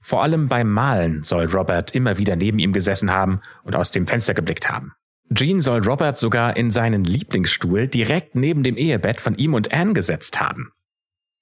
[0.00, 4.06] Vor allem beim Malen soll Robert immer wieder neben ihm gesessen haben und aus dem
[4.06, 4.94] Fenster geblickt haben.
[5.34, 9.92] Jean soll Robert sogar in seinen Lieblingsstuhl direkt neben dem Ehebett von ihm und Anne
[9.92, 10.72] gesetzt haben.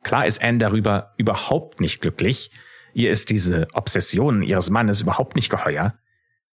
[0.03, 2.51] Klar ist Anne darüber überhaupt nicht glücklich.
[2.95, 5.95] Ihr ist diese Obsession ihres Mannes überhaupt nicht geheuer.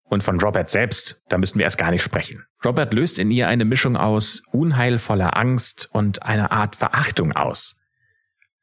[0.05, 2.47] Und von Robert selbst, da müssen wir erst gar nicht sprechen.
[2.65, 7.77] Robert löst in ihr eine Mischung aus unheilvoller Angst und einer Art Verachtung aus.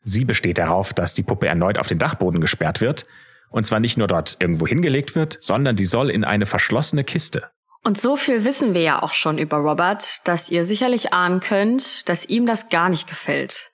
[0.02, 3.04] Sie besteht darauf, dass die Puppe erneut auf den Dachboden gesperrt wird,
[3.50, 7.50] und zwar nicht nur dort irgendwo hingelegt wird, sondern die soll in eine verschlossene Kiste.
[7.84, 12.10] Und so viel wissen wir ja auch schon über Robert, dass ihr sicherlich ahnen könnt,
[12.10, 13.72] dass ihm das gar nicht gefällt.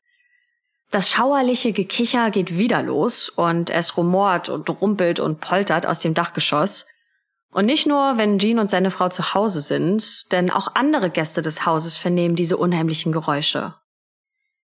[0.92, 6.14] Das schauerliche Gekicher geht wieder los und es rumort und rumpelt und poltert aus dem
[6.14, 6.86] Dachgeschoss.
[7.50, 11.42] Und nicht nur, wenn Jean und seine Frau zu Hause sind, denn auch andere Gäste
[11.42, 13.76] des Hauses vernehmen diese unheimlichen Geräusche.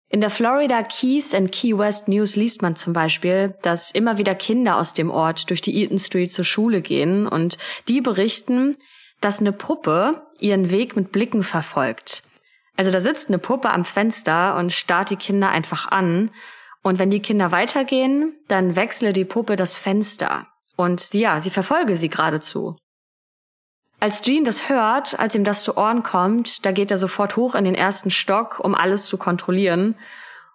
[0.09, 4.35] In der Florida Keys and Key West News liest man zum Beispiel, dass immer wieder
[4.37, 7.59] Kinder aus dem Ort durch die Eaton Street zur Schule gehen und
[7.89, 8.77] die berichten,
[9.21, 12.23] dass eine Puppe ihren Weg mit Blicken verfolgt.
[12.77, 16.31] Also da sitzt eine Puppe am Fenster und starrt die Kinder einfach an.
[16.83, 20.47] Und wenn die Kinder weitergehen, dann wechsle die Puppe das Fenster.
[20.77, 22.77] Und ja, sie verfolge sie geradezu.
[24.01, 27.55] Als Jean das hört, als ihm das zu Ohren kommt, da geht er sofort hoch
[27.55, 29.95] in den ersten Stock, um alles zu kontrollieren.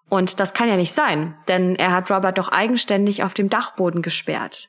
[0.09, 4.01] Und das kann ja nicht sein, denn er hat Robert doch eigenständig auf dem Dachboden
[4.01, 4.67] gesperrt.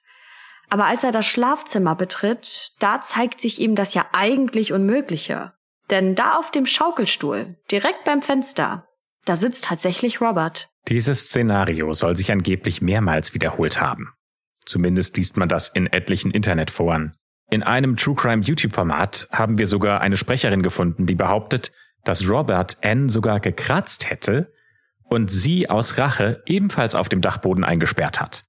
[0.70, 5.52] Aber als er das Schlafzimmer betritt, da zeigt sich ihm das ja eigentlich Unmögliche.
[5.90, 8.86] Denn da auf dem Schaukelstuhl, direkt beim Fenster,
[9.24, 10.68] da sitzt tatsächlich Robert.
[10.88, 14.12] Dieses Szenario soll sich angeblich mehrmals wiederholt haben.
[14.64, 17.14] Zumindest liest man das in etlichen Internetforen.
[17.50, 21.72] In einem True Crime YouTube-Format haben wir sogar eine Sprecherin gefunden, die behauptet,
[22.04, 24.52] dass Robert N sogar gekratzt hätte
[25.04, 28.44] und sie aus Rache ebenfalls auf dem Dachboden eingesperrt hat.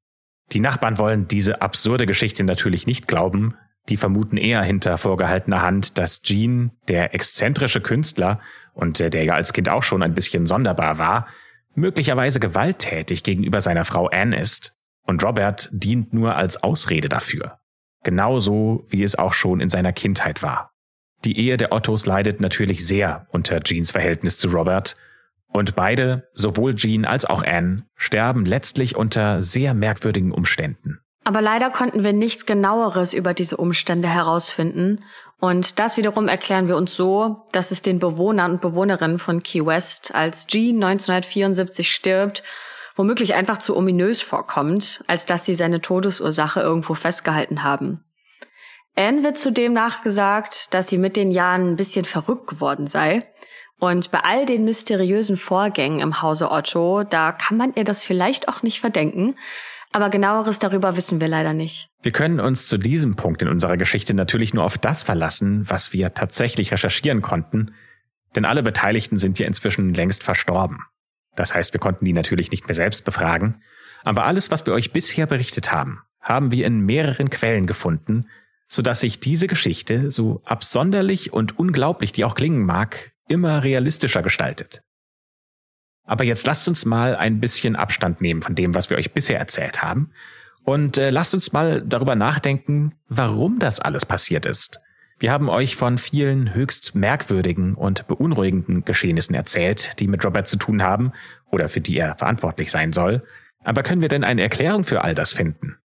[0.52, 3.56] Die Nachbarn wollen diese absurde Geschichte natürlich nicht glauben,
[3.89, 8.39] Die vermuten eher hinter vorgehaltener Hand, dass Gene, der exzentrische Künstler
[8.73, 11.28] und der ja als Kind auch schon ein bisschen sonderbar war,
[11.73, 17.60] möglicherweise gewalttätig gegenüber seiner Frau Anne ist und Robert dient nur als Ausrede dafür.
[18.04, 20.71] Genauso wie es auch schon in seiner Kindheit war.
[21.25, 24.95] Die Ehe der Ottos leidet natürlich sehr unter Jeans Verhältnis zu Robert
[25.47, 30.99] und beide, sowohl Jean als auch Anne, sterben letztlich unter sehr merkwürdigen Umständen.
[31.29, 35.05] Aber leider konnten wir nichts genaueres über diese Umstände herausfinden.
[35.39, 39.63] Und das wiederum erklären wir uns so, dass es den Bewohnern und Bewohnerinnen von Key
[39.63, 42.41] West, als Jean 1974 stirbt,
[42.95, 48.03] womöglich einfach zu ominös vorkommt, als dass sie seine Todesursache irgendwo festgehalten haben.
[48.95, 53.31] Anne wird zudem nachgesagt, dass sie mit den Jahren ein bisschen verrückt geworden sei.
[53.77, 58.47] Und bei all den mysteriösen Vorgängen im Hause Otto, da kann man ihr das vielleicht
[58.47, 59.35] auch nicht verdenken.
[59.91, 61.89] Aber genaueres darüber wissen wir leider nicht.
[62.02, 65.93] Wir können uns zu diesem Punkt in unserer Geschichte natürlich nur auf das verlassen, was
[65.93, 67.73] wir tatsächlich recherchieren konnten,
[68.36, 70.80] denn alle Beteiligten sind ja inzwischen längst verstorben.
[71.36, 73.62] Das heißt, wir konnten die natürlich nicht mehr selbst befragen,
[74.04, 78.28] aber alles, was wir euch bisher berichtet haben, haben wir in mehreren Quellen gefunden,
[78.67, 84.82] sodass sich diese Geschichte, so absonderlich und unglaublich die auch klingen mag, immer realistischer gestaltet.
[86.09, 89.37] Aber jetzt lasst uns mal ein bisschen Abstand nehmen von dem, was wir euch bisher
[89.37, 90.09] erzählt haben.
[90.63, 94.79] Und äh, lasst uns mal darüber nachdenken, warum das alles passiert ist.
[95.19, 100.57] Wir haben euch von vielen höchst merkwürdigen und beunruhigenden Geschehnissen erzählt, die mit Robert zu
[100.57, 101.11] tun haben
[101.51, 103.21] oder für die er verantwortlich sein soll.
[103.63, 105.77] Aber können wir denn eine Erklärung für all das finden?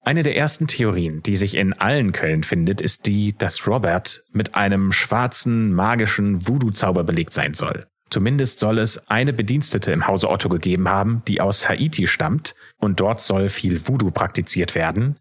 [0.00, 4.54] Eine der ersten Theorien, die sich in allen Quellen findet, ist die, dass Robert mit
[4.54, 7.84] einem schwarzen, magischen Voodoo-Zauber belegt sein soll.
[8.10, 13.00] Zumindest soll es eine Bedienstete im Hause Otto gegeben haben, die aus Haiti stammt, und
[13.00, 15.18] dort soll viel Voodoo praktiziert werden.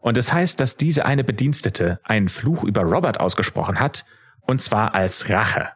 [0.00, 4.04] Und es heißt, dass diese eine Bedienstete einen Fluch über Robert ausgesprochen hat,
[4.42, 5.70] und zwar als Rache.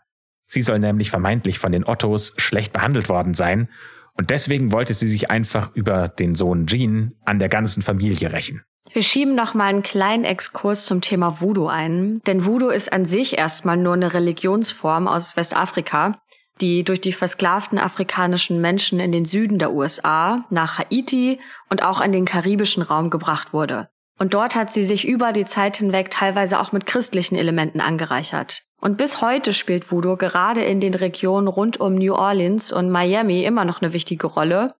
[0.45, 3.69] Sie soll nämlich vermeintlich von den Ottos schlecht behandelt worden sein,
[4.15, 8.65] und deswegen wollte sie sich einfach über den Sohn Jean an der ganzen Familie rächen.
[8.93, 13.05] Wir schieben noch mal einen kleinen Exkurs zum Thema Voodoo ein, denn Voodoo ist an
[13.05, 16.21] sich erstmal nur eine Religionsform aus Westafrika,
[16.61, 22.01] die durch die versklavten afrikanischen Menschen in den Süden der USA nach Haiti und auch
[22.01, 23.89] in den karibischen Raum gebracht wurde.
[24.19, 28.65] Und dort hat sie sich über die Zeit hinweg teilweise auch mit christlichen Elementen angereichert.
[28.81, 33.45] Und bis heute spielt Voodoo gerade in den Regionen rund um New Orleans und Miami
[33.45, 34.75] immer noch eine wichtige Rolle.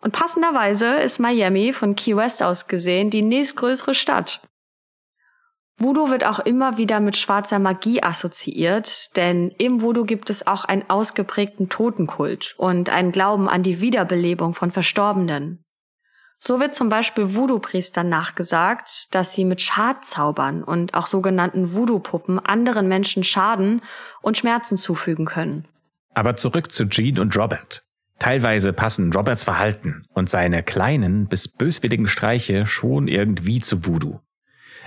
[0.00, 4.40] Und passenderweise ist Miami von Key West aus gesehen die nächstgrößere Stadt.
[5.76, 10.64] Voodoo wird auch immer wieder mit schwarzer Magie assoziiert, denn im Voodoo gibt es auch
[10.64, 15.64] einen ausgeprägten Totenkult und einen Glauben an die Wiederbelebung von Verstorbenen.
[16.38, 22.86] So wird zum Beispiel Voodoo-Priestern nachgesagt, dass sie mit Schadzaubern und auch sogenannten Voodoo-Puppen anderen
[22.86, 23.80] Menschen Schaden
[24.20, 25.66] und Schmerzen zufügen können.
[26.12, 27.82] Aber zurück zu Jean und Robert.
[28.18, 34.20] Teilweise passen Roberts Verhalten und seine kleinen bis böswilligen Streiche schon irgendwie zu Voodoo.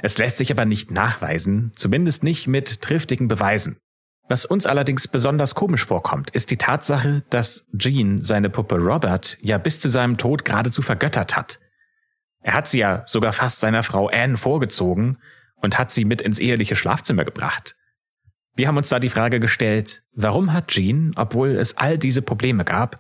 [0.02, 3.78] Es lässt sich aber nicht nachweisen, zumindest nicht mit triftigen Beweisen.
[4.30, 9.58] Was uns allerdings besonders komisch vorkommt, ist die Tatsache, dass Jean seine Puppe Robert ja
[9.58, 11.60] bis zu seinem Tod geradezu vergöttert hat.
[12.42, 15.18] Er hat sie ja sogar fast seiner Frau Anne vorgezogen
[15.62, 17.76] und hat sie mit ins eheliche Schlafzimmer gebracht.
[18.56, 22.66] Wir haben uns da die Frage gestellt, warum hat Jean, obwohl es all diese Probleme
[22.66, 22.98] gab,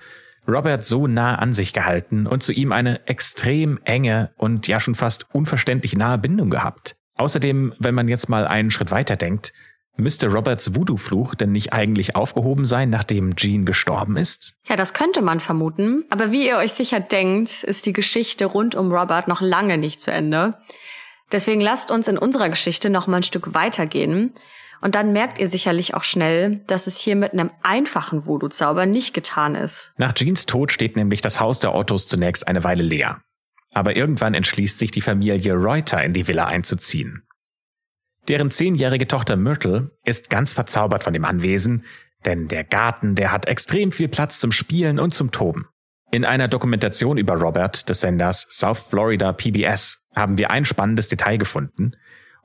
[0.48, 4.96] Robert so nah an sich gehalten und zu ihm eine extrem enge und ja schon
[4.96, 6.96] fast unverständlich nahe Bindung gehabt.
[7.16, 9.52] Außerdem, wenn man jetzt mal einen Schritt weiter denkt,
[9.98, 14.56] müsste Roberts Voodoo-Fluch denn nicht eigentlich aufgehoben sein, nachdem Jean gestorben ist?
[14.68, 16.06] Ja, das könnte man vermuten.
[16.10, 20.00] Aber wie ihr euch sicher denkt, ist die Geschichte rund um Robert noch lange nicht
[20.00, 20.54] zu Ende.
[21.32, 24.34] Deswegen lasst uns in unserer Geschichte noch mal ein Stück weitergehen.
[24.82, 29.13] Und dann merkt ihr sicherlich auch schnell, dass es hier mit einem einfachen Voodoo-Zauber nicht
[29.13, 29.94] getan ist.
[29.98, 33.22] Nach Jeans Tod steht nämlich das Haus der Ottos zunächst eine Weile leer.
[33.74, 37.24] Aber irgendwann entschließt sich die Familie Reuter in die Villa einzuziehen.
[38.28, 41.86] Deren zehnjährige Tochter Myrtle ist ganz verzaubert von dem Anwesen,
[42.26, 45.68] denn der Garten, der hat extrem viel Platz zum Spielen und zum Toben.
[46.12, 51.38] In einer Dokumentation über Robert des Senders South Florida PBS haben wir ein spannendes Detail
[51.38, 51.92] gefunden,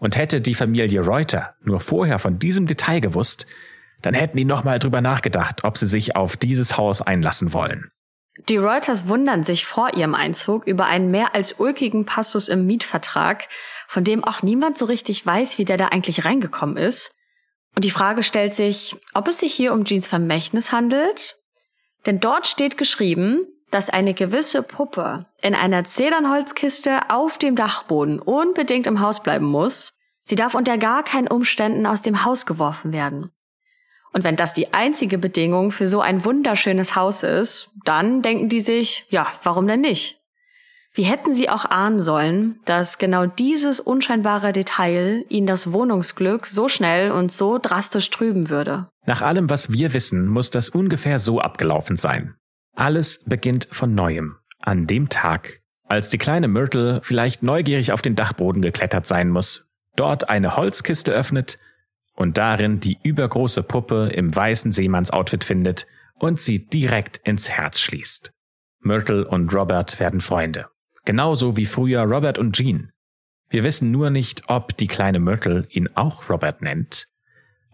[0.02, 3.46] und hätte die Familie Reuter nur vorher von diesem Detail gewusst,
[4.02, 7.88] dann hätten die nochmal drüber nachgedacht, ob sie sich auf dieses Haus einlassen wollen.
[8.48, 13.46] Die Reuters wundern sich vor ihrem Einzug über einen mehr als ulkigen Passus im Mietvertrag,
[13.86, 17.12] von dem auch niemand so richtig weiß, wie der da eigentlich reingekommen ist.
[17.76, 21.36] Und die Frage stellt sich, ob es sich hier um Jeans Vermächtnis handelt?
[22.06, 28.86] Denn dort steht geschrieben, dass eine gewisse Puppe in einer Zedernholzkiste auf dem Dachboden unbedingt
[28.86, 29.90] im Haus bleiben muss.
[30.24, 33.30] Sie darf unter gar keinen Umständen aus dem Haus geworfen werden.
[34.12, 38.60] Und wenn das die einzige Bedingung für so ein wunderschönes Haus ist, dann denken die
[38.60, 40.20] sich, ja, warum denn nicht?
[40.94, 46.68] Wie hätten sie auch ahnen sollen, dass genau dieses unscheinbare Detail ihnen das Wohnungsglück so
[46.68, 48.88] schnell und so drastisch trüben würde?
[49.06, 52.34] Nach allem, was wir wissen, muss das ungefähr so abgelaufen sein.
[52.74, 54.36] Alles beginnt von neuem.
[54.58, 59.72] An dem Tag, als die kleine Myrtle vielleicht neugierig auf den Dachboden geklettert sein muss,
[59.96, 61.58] dort eine Holzkiste öffnet
[62.14, 68.30] und darin die übergroße Puppe im weißen Seemannsoutfit findet und sie direkt ins Herz schließt.
[68.80, 70.66] Myrtle und Robert werden Freunde.
[71.04, 72.92] Genauso wie früher Robert und Jean.
[73.50, 77.08] Wir wissen nur nicht, ob die kleine Myrtle ihn auch Robert nennt.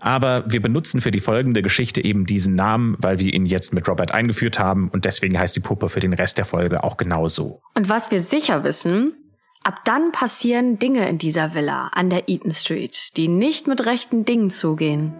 [0.00, 3.88] Aber wir benutzen für die folgende Geschichte eben diesen Namen, weil wir ihn jetzt mit
[3.88, 7.60] Robert eingeführt haben und deswegen heißt die Puppe für den Rest der Folge auch genauso.
[7.74, 9.14] Und was wir sicher wissen,
[9.64, 14.24] ab dann passieren Dinge in dieser Villa an der Eaton Street, die nicht mit rechten
[14.24, 15.12] Dingen zugehen.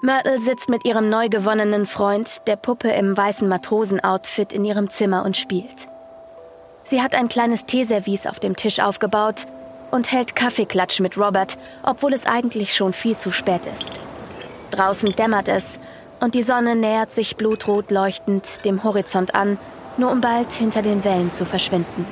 [0.00, 5.24] Myrtle sitzt mit ihrem neu gewonnenen Freund, der Puppe im weißen Matrosenoutfit, in ihrem Zimmer
[5.24, 5.88] und spielt.
[6.88, 9.46] Sie hat ein kleines Teeservice auf dem Tisch aufgebaut
[9.90, 13.90] und hält Kaffeeklatsch mit Robert, obwohl es eigentlich schon viel zu spät ist.
[14.70, 15.80] Draußen dämmert es
[16.20, 19.58] und die Sonne nähert sich blutrot leuchtend dem Horizont an,
[19.98, 22.06] nur um bald hinter den Wellen zu verschwinden.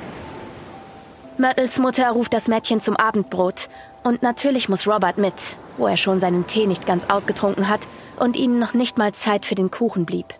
[1.39, 3.69] Myrtles Mutter ruft das Mädchen zum Abendbrot
[4.03, 7.87] und natürlich muss Robert mit, wo er schon seinen Tee nicht ganz ausgetrunken hat
[8.19, 10.35] und ihnen noch nicht mal Zeit für den Kuchen blieb.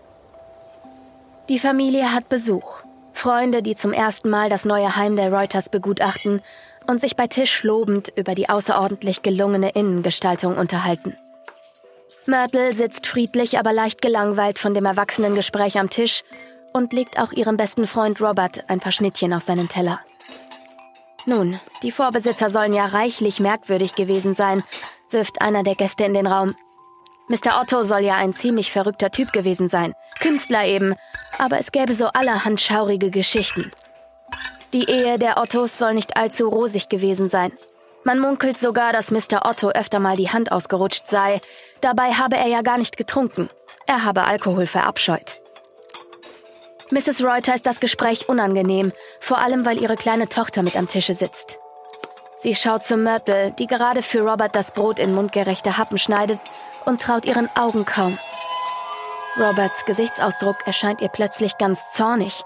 [1.50, 2.84] Die Familie hat Besuch.
[3.18, 6.42] Freunde, die zum ersten Mal das neue Heim der Reuters begutachten
[6.88, 11.18] und sich bei Tisch lobend über die außerordentlich gelungene Innengestaltung unterhalten.
[12.28, 16.24] Myrtle sitzt friedlich, aber leicht gelangweilt von dem Erwachsenengespräch am Tisch
[16.74, 20.00] und legt auch ihrem besten Freund Robert ein paar Schnittchen auf seinen Teller.
[21.26, 24.64] Nun, die Vorbesitzer sollen ja reichlich merkwürdig gewesen sein,
[25.10, 26.56] wirft einer der Gäste in den Raum.
[27.30, 27.60] Mr.
[27.60, 29.94] Otto soll ja ein ziemlich verrückter Typ gewesen sein.
[30.20, 30.96] Künstler eben.
[31.38, 33.72] Aber es gäbe so allerhand schaurige Geschichten.
[34.74, 37.52] Die Ehe der Ottos soll nicht allzu rosig gewesen sein.
[38.04, 39.46] Man munkelt sogar, dass Mr.
[39.46, 41.42] Otto öfter mal die Hand ausgerutscht sei.
[41.82, 43.50] Dabei habe er ja gar nicht getrunken.
[43.86, 45.42] Er habe Alkohol verabscheut.
[46.90, 47.22] Mrs.
[47.24, 51.58] Reuter ist das Gespräch unangenehm, vor allem weil ihre kleine Tochter mit am Tische sitzt.
[52.40, 56.40] Sie schaut zu Myrtle, die gerade für Robert das Brot in mundgerechte Happen schneidet
[56.86, 58.18] und traut ihren Augen kaum.
[59.39, 62.41] Roberts Gesichtsausdruck erscheint ihr plötzlich ganz zornig.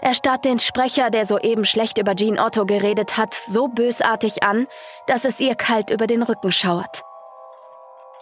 [0.00, 4.68] Er starrt den Sprecher, der soeben schlecht über Jean Otto geredet hat, so bösartig an,
[5.08, 7.02] dass es ihr kalt über den Rücken schauert.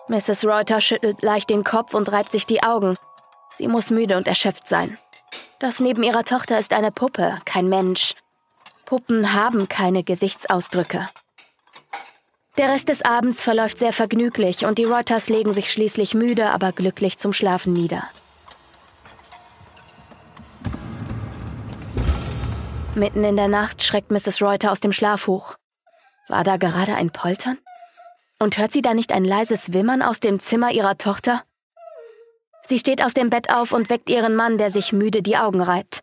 [0.09, 0.47] Mrs.
[0.47, 2.97] Reuter schüttelt leicht den Kopf und reibt sich die Augen.
[3.51, 4.97] Sie muss müde und erschöpft sein.
[5.59, 8.15] Das neben ihrer Tochter ist eine Puppe, kein Mensch.
[8.87, 11.07] Puppen haben keine Gesichtsausdrücke.
[12.59, 16.73] Der Rest des Abends verläuft sehr vergnüglich und die Reuters legen sich schließlich müde, aber
[16.73, 18.03] glücklich zum Schlafen nieder.
[22.97, 24.43] Mitten in der Nacht schreckt Mrs.
[24.43, 25.55] Reuter aus dem Schlaf hoch.
[26.27, 27.59] War da gerade ein Poltern?
[28.41, 31.45] Und hört sie da nicht ein leises Wimmern aus dem Zimmer ihrer Tochter?
[32.65, 35.61] Sie steht aus dem Bett auf und weckt ihren Mann, der sich müde die Augen
[35.61, 36.01] reibt.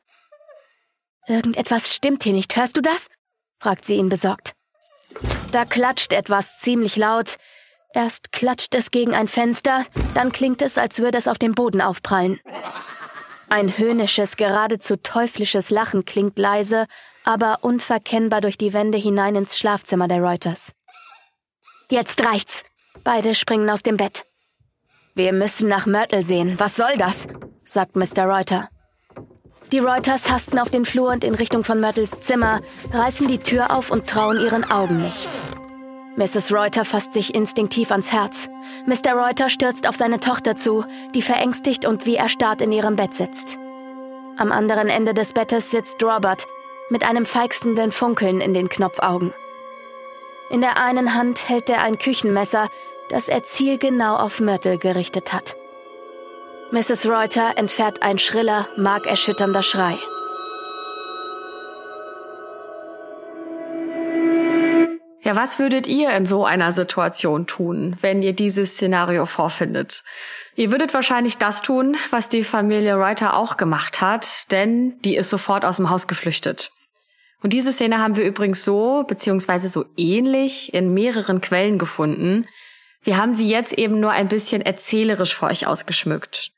[1.28, 3.08] Irgendetwas stimmt hier nicht, hörst du das?
[3.60, 4.55] fragt sie ihn besorgt.
[5.56, 7.38] Da klatscht etwas ziemlich laut.
[7.94, 11.80] Erst klatscht es gegen ein Fenster, dann klingt es, als würde es auf dem Boden
[11.80, 12.42] aufprallen.
[13.48, 16.88] Ein höhnisches, geradezu teuflisches Lachen klingt leise,
[17.24, 20.74] aber unverkennbar durch die Wände hinein ins Schlafzimmer der Reuters.
[21.90, 22.66] Jetzt reicht's.
[23.06, 24.26] Beide springen aus dem Bett.
[25.14, 26.60] Wir müssen nach Myrtle sehen.
[26.60, 27.28] Was soll das?
[27.64, 28.26] sagt Mr.
[28.26, 28.68] Reuter.
[29.72, 32.62] Die Reuters hasten auf den Flur und in Richtung von Myrtles Zimmer,
[32.94, 35.28] reißen die Tür auf und trauen ihren Augen nicht.
[36.18, 36.54] Mrs.
[36.54, 38.48] Reuter fasst sich instinktiv ans Herz.
[38.86, 39.14] Mr.
[39.14, 43.58] Reuter stürzt auf seine Tochter zu, die verängstigt und wie erstarrt in ihrem Bett sitzt.
[44.38, 46.46] Am anderen Ende des Bettes sitzt Robert
[46.90, 49.34] mit einem feixenden Funkeln in den Knopfaugen.
[50.52, 52.70] In der einen Hand hält er ein Küchenmesser,
[53.10, 55.56] das er zielgenau auf Myrtle gerichtet hat.
[56.76, 57.08] Mrs.
[57.08, 59.98] Reuter entfährt ein schriller, markerschütternder Schrei.
[65.22, 70.04] Ja, was würdet ihr in so einer Situation tun, wenn ihr dieses Szenario vorfindet?
[70.58, 75.30] Ihr würdet wahrscheinlich das tun, was die Familie Reuter auch gemacht hat, denn die ist
[75.30, 76.74] sofort aus dem Haus geflüchtet.
[77.42, 82.50] Und diese Szene haben wir übrigens so, beziehungsweise so ähnlich in mehreren Quellen gefunden.
[83.02, 86.52] Wir haben sie jetzt eben nur ein bisschen erzählerisch für euch ausgeschmückt.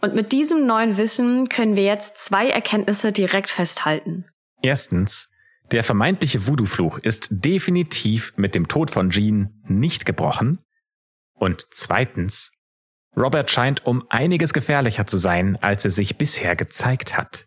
[0.00, 4.26] Und mit diesem neuen Wissen können wir jetzt zwei Erkenntnisse direkt festhalten.
[4.62, 5.28] Erstens,
[5.72, 10.58] der vermeintliche Voodoo-Fluch ist definitiv mit dem Tod von Jean nicht gebrochen.
[11.34, 12.50] Und zweitens,
[13.16, 17.46] Robert scheint um einiges gefährlicher zu sein, als er sich bisher gezeigt hat.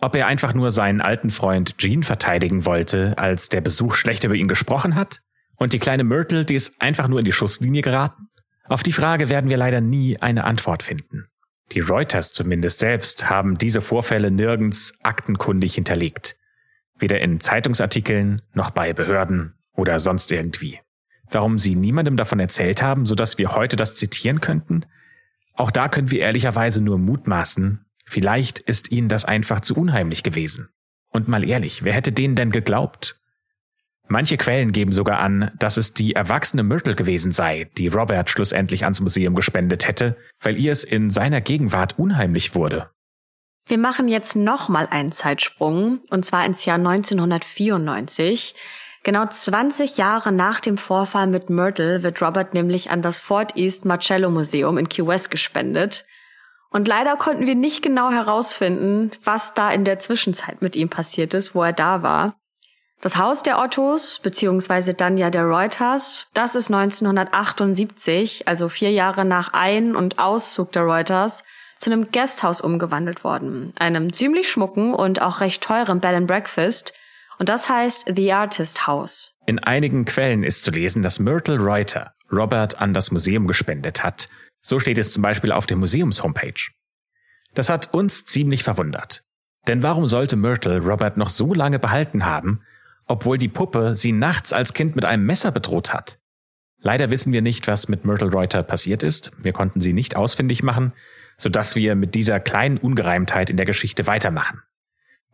[0.00, 4.34] Ob er einfach nur seinen alten Freund Jean verteidigen wollte, als der Besuch schlecht über
[4.34, 5.20] ihn gesprochen hat?
[5.56, 8.28] Und die kleine Myrtle, die ist einfach nur in die Schusslinie geraten?
[8.68, 11.26] Auf die Frage werden wir leider nie eine Antwort finden.
[11.72, 16.36] Die Reuters zumindest selbst haben diese Vorfälle nirgends aktenkundig hinterlegt.
[16.98, 20.80] Weder in Zeitungsartikeln noch bei Behörden oder sonst irgendwie.
[21.30, 24.86] Warum sie niemandem davon erzählt haben, sodass wir heute das zitieren könnten?
[25.54, 27.84] Auch da können wir ehrlicherweise nur mutmaßen.
[28.06, 30.70] Vielleicht ist ihnen das einfach zu unheimlich gewesen.
[31.10, 33.20] Und mal ehrlich, wer hätte denen denn geglaubt?
[34.08, 38.84] Manche Quellen geben sogar an, dass es die erwachsene Myrtle gewesen sei, die Robert schlussendlich
[38.84, 42.90] ans Museum gespendet hätte, weil ihr es in seiner Gegenwart unheimlich wurde.
[43.66, 48.54] Wir machen jetzt nochmal einen Zeitsprung, und zwar ins Jahr 1994.
[49.04, 53.84] Genau 20 Jahre nach dem Vorfall mit Myrtle wird Robert nämlich an das Fort East
[53.84, 56.06] Marcello Museum in Key West gespendet.
[56.70, 61.34] Und leider konnten wir nicht genau herausfinden, was da in der Zwischenzeit mit ihm passiert
[61.34, 62.38] ist, wo er da war.
[63.00, 69.24] Das Haus der Ottos, beziehungsweise dann ja der Reuters, das ist 1978, also vier Jahre
[69.24, 71.44] nach Ein- und Auszug der Reuters,
[71.78, 73.72] zu einem Guesthouse umgewandelt worden.
[73.78, 76.92] Einem ziemlich schmucken und auch recht teuren Bed and Breakfast.
[77.38, 79.36] Und das heißt The Artist House.
[79.46, 84.26] In einigen Quellen ist zu lesen, dass Myrtle Reuter Robert an das Museum gespendet hat.
[84.60, 86.68] So steht es zum Beispiel auf der Museums-Homepage.
[87.54, 89.22] Das hat uns ziemlich verwundert.
[89.68, 92.62] Denn warum sollte Myrtle Robert noch so lange behalten haben,
[93.08, 96.16] obwohl die Puppe sie nachts als Kind mit einem Messer bedroht hat.
[96.80, 99.32] Leider wissen wir nicht, was mit Myrtle Reuter passiert ist.
[99.42, 100.92] Wir konnten sie nicht ausfindig machen,
[101.36, 104.62] sodass wir mit dieser kleinen Ungereimtheit in der Geschichte weitermachen.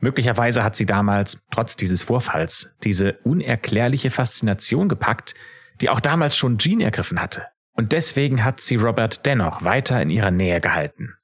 [0.00, 5.34] Möglicherweise hat sie damals, trotz dieses Vorfalls, diese unerklärliche Faszination gepackt,
[5.80, 7.46] die auch damals schon Jean ergriffen hatte.
[7.72, 11.14] Und deswegen hat sie Robert dennoch weiter in ihrer Nähe gehalten.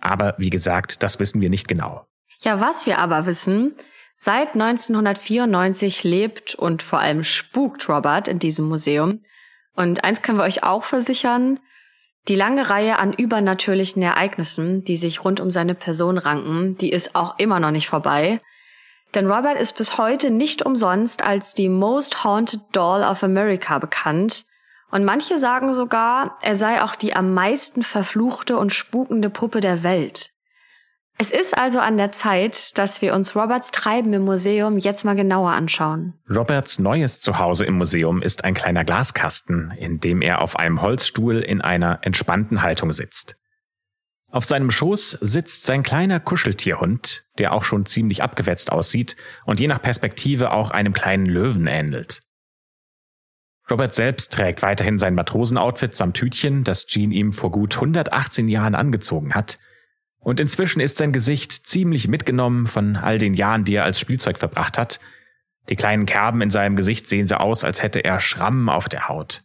[0.00, 2.06] Aber wie gesagt, das wissen wir nicht genau.
[2.42, 3.74] Ja, was wir aber wissen,
[4.22, 9.22] Seit 1994 lebt und vor allem spukt Robert in diesem Museum.
[9.74, 11.58] Und eins können wir euch auch versichern,
[12.28, 17.14] die lange Reihe an übernatürlichen Ereignissen, die sich rund um seine Person ranken, die ist
[17.14, 18.42] auch immer noch nicht vorbei.
[19.14, 24.44] Denn Robert ist bis heute nicht umsonst als die Most Haunted Doll of America bekannt.
[24.90, 29.82] Und manche sagen sogar, er sei auch die am meisten verfluchte und spukende Puppe der
[29.82, 30.30] Welt.
[31.22, 35.14] Es ist also an der Zeit, dass wir uns Roberts Treiben im Museum jetzt mal
[35.14, 36.14] genauer anschauen.
[36.34, 41.40] Roberts neues Zuhause im Museum ist ein kleiner Glaskasten, in dem er auf einem Holzstuhl
[41.40, 43.34] in einer entspannten Haltung sitzt.
[44.30, 49.66] Auf seinem Schoß sitzt sein kleiner Kuscheltierhund, der auch schon ziemlich abgewetzt aussieht und je
[49.66, 52.20] nach Perspektive auch einem kleinen Löwen ähnelt.
[53.70, 58.74] Robert selbst trägt weiterhin sein Matrosenoutfit samt Tütchen, das Jean ihm vor gut 118 Jahren
[58.74, 59.58] angezogen hat–
[60.20, 64.38] und inzwischen ist sein Gesicht ziemlich mitgenommen von all den Jahren, die er als Spielzeug
[64.38, 65.00] verbracht hat.
[65.68, 69.08] Die kleinen Kerben in seinem Gesicht sehen so aus, als hätte er Schrammen auf der
[69.08, 69.40] Haut.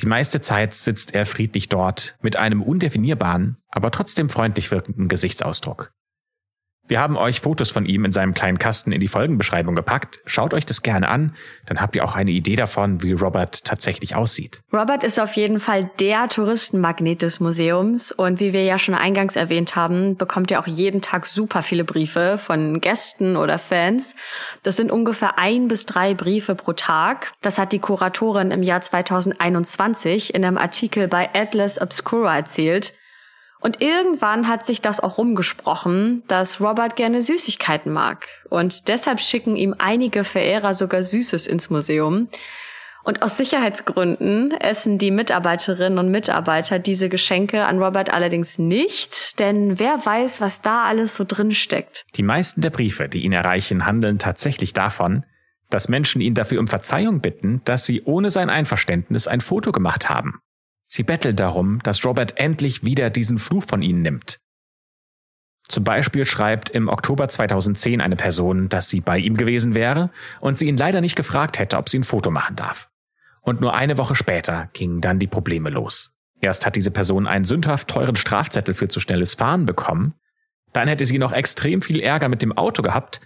[0.00, 5.92] Die meiste Zeit sitzt er friedlich dort mit einem undefinierbaren, aber trotzdem freundlich wirkenden Gesichtsausdruck.
[6.90, 10.18] Wir haben euch Fotos von ihm in seinem kleinen Kasten in die Folgenbeschreibung gepackt.
[10.26, 11.36] Schaut euch das gerne an,
[11.66, 14.60] dann habt ihr auch eine Idee davon, wie Robert tatsächlich aussieht.
[14.72, 19.36] Robert ist auf jeden Fall der Touristenmagnet des Museums und wie wir ja schon eingangs
[19.36, 24.16] erwähnt haben, bekommt er auch jeden Tag super viele Briefe von Gästen oder Fans.
[24.64, 27.30] Das sind ungefähr ein bis drei Briefe pro Tag.
[27.40, 32.94] Das hat die Kuratorin im Jahr 2021 in einem Artikel bei Atlas Obscura erzählt.
[33.60, 38.26] Und irgendwann hat sich das auch rumgesprochen, dass Robert gerne Süßigkeiten mag.
[38.48, 42.28] Und deshalb schicken ihm einige Verehrer sogar Süßes ins Museum.
[43.02, 49.78] Und aus Sicherheitsgründen essen die Mitarbeiterinnen und Mitarbeiter diese Geschenke an Robert allerdings nicht, denn
[49.78, 52.04] wer weiß, was da alles so drin steckt.
[52.16, 55.24] Die meisten der Briefe, die ihn erreichen, handeln tatsächlich davon,
[55.70, 60.10] dass Menschen ihn dafür um Verzeihung bitten, dass sie ohne sein Einverständnis ein Foto gemacht
[60.10, 60.40] haben.
[60.92, 64.40] Sie bettelt darum, dass Robert endlich wieder diesen Fluch von ihnen nimmt.
[65.68, 70.10] Zum Beispiel schreibt im Oktober 2010 eine Person, dass sie bei ihm gewesen wäre
[70.40, 72.90] und sie ihn leider nicht gefragt hätte, ob sie ein Foto machen darf.
[73.40, 76.12] Und nur eine Woche später gingen dann die Probleme los.
[76.40, 80.14] Erst hat diese Person einen sündhaft teuren Strafzettel für zu schnelles Fahren bekommen,
[80.72, 83.20] dann hätte sie noch extrem viel Ärger mit dem Auto gehabt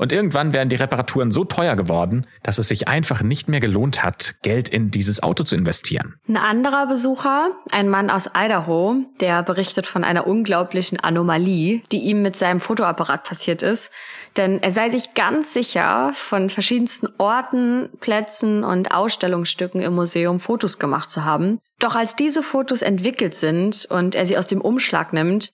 [0.00, 4.02] Und irgendwann wären die Reparaturen so teuer geworden, dass es sich einfach nicht mehr gelohnt
[4.02, 6.14] hat, Geld in dieses Auto zu investieren.
[6.26, 12.22] Ein anderer Besucher, ein Mann aus Idaho, der berichtet von einer unglaublichen Anomalie, die ihm
[12.22, 13.90] mit seinem Fotoapparat passiert ist.
[14.38, 20.78] Denn er sei sich ganz sicher, von verschiedensten Orten, Plätzen und Ausstellungsstücken im Museum Fotos
[20.78, 21.60] gemacht zu haben.
[21.78, 25.52] Doch als diese Fotos entwickelt sind und er sie aus dem Umschlag nimmt,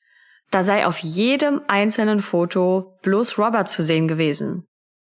[0.50, 4.66] da sei auf jedem einzelnen Foto bloß Robert zu sehen gewesen.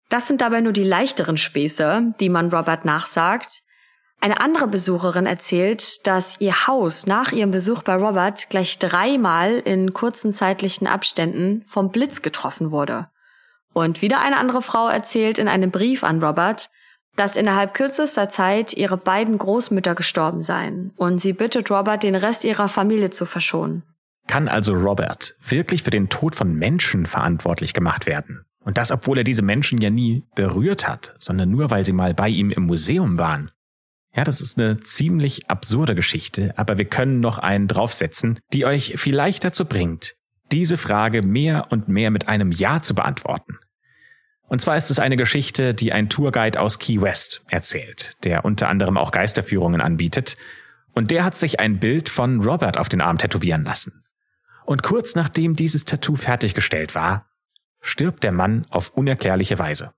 [0.10, 3.64] Das sind dabei nur die leichteren Späße, die man Robert nachsagt.
[4.22, 9.94] Eine andere Besucherin erzählt, dass ihr Haus nach ihrem Besuch bei Robert gleich dreimal in
[9.94, 13.10] kurzen zeitlichen Abständen vom Blitz getroffen wurde.
[13.74, 16.70] Und wieder eine andere Frau erzählt in einem Brief an Robert,
[17.16, 22.44] dass innerhalb kürzester Zeit ihre beiden Großmütter gestorben seien und sie bittet Robert, den Rest
[22.44, 23.84] ihrer Familie zu verschonen.
[24.28, 28.46] Kann also Robert wirklich für den Tod von Menschen verantwortlich gemacht werden?
[28.64, 32.16] Und das, obwohl er diese Menschen ja nie berührt hat, sondern nur weil sie mal
[32.16, 33.52] bei ihm im Museum waren.
[34.16, 38.94] Ja, das ist eine ziemlich absurde Geschichte, aber wir können noch einen draufsetzen, die euch
[38.96, 40.16] vielleicht dazu bringt,
[40.52, 43.60] diese Frage mehr und mehr mit einem Ja zu beantworten.
[44.48, 48.70] Und zwar ist es eine Geschichte, die ein Tourguide aus Key West erzählt, der unter
[48.70, 50.38] anderem auch Geisterführungen anbietet.
[50.94, 54.05] Und der hat sich ein Bild von Robert auf den Arm tätowieren lassen.
[54.66, 57.30] Und kurz nachdem dieses Tattoo fertiggestellt war,
[57.82, 59.94] stirbt der Mann auf unerklärliche Weise.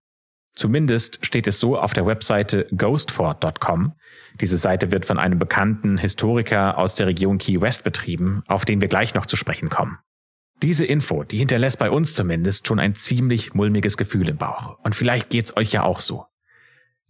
[0.53, 3.93] Zumindest steht es so auf der Webseite ghostfort.com.
[4.41, 8.81] Diese Seite wird von einem bekannten Historiker aus der Region Key West betrieben, auf den
[8.81, 9.99] wir gleich noch zu sprechen kommen.
[10.63, 14.79] Diese Info, die hinterlässt bei uns zumindest schon ein ziemlich mulmiges Gefühl im Bauch.
[14.83, 16.25] Und vielleicht geht's euch ja auch so.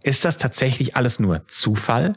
[0.04, 2.14] Ist das tatsächlich alles nur Zufall?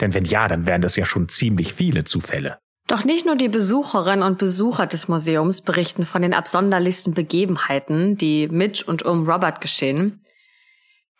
[0.00, 2.58] Denn wenn ja, dann wären das ja schon ziemlich viele Zufälle.
[2.86, 8.48] Doch nicht nur die Besucherinnen und Besucher des Museums berichten von den absonderlichsten Begebenheiten, die
[8.48, 10.20] mit und um Robert geschehen.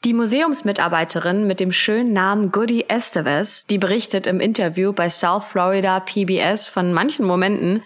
[0.05, 6.01] Die Museumsmitarbeiterin mit dem schönen Namen Goody Estevez, die berichtet im Interview bei South Florida
[6.01, 7.83] PBS von manchen Momenten,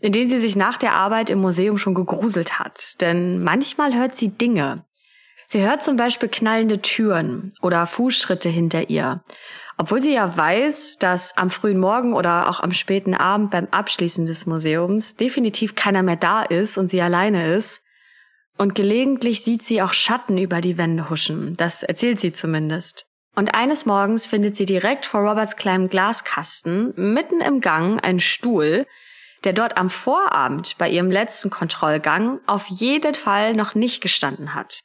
[0.00, 3.00] in denen sie sich nach der Arbeit im Museum schon gegruselt hat.
[3.00, 4.84] Denn manchmal hört sie Dinge.
[5.46, 9.24] Sie hört zum Beispiel knallende Türen oder Fußschritte hinter ihr.
[9.76, 14.26] Obwohl sie ja weiß, dass am frühen Morgen oder auch am späten Abend beim Abschließen
[14.26, 17.82] des Museums definitiv keiner mehr da ist und sie alleine ist.
[18.56, 21.56] Und gelegentlich sieht sie auch Schatten über die Wände huschen.
[21.56, 23.06] Das erzählt sie zumindest.
[23.34, 28.86] Und eines Morgens findet sie direkt vor Roberts kleinem Glaskasten mitten im Gang einen Stuhl,
[29.42, 34.84] der dort am Vorabend bei ihrem letzten Kontrollgang auf jeden Fall noch nicht gestanden hat.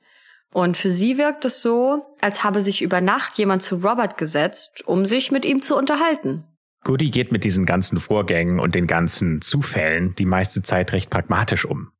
[0.51, 4.83] Und für sie wirkt es so, als habe sich über Nacht jemand zu Robert gesetzt,
[4.85, 6.43] um sich mit ihm zu unterhalten.
[6.83, 11.65] Goody geht mit diesen ganzen Vorgängen und den ganzen Zufällen die meiste Zeit recht pragmatisch
[11.65, 11.91] um.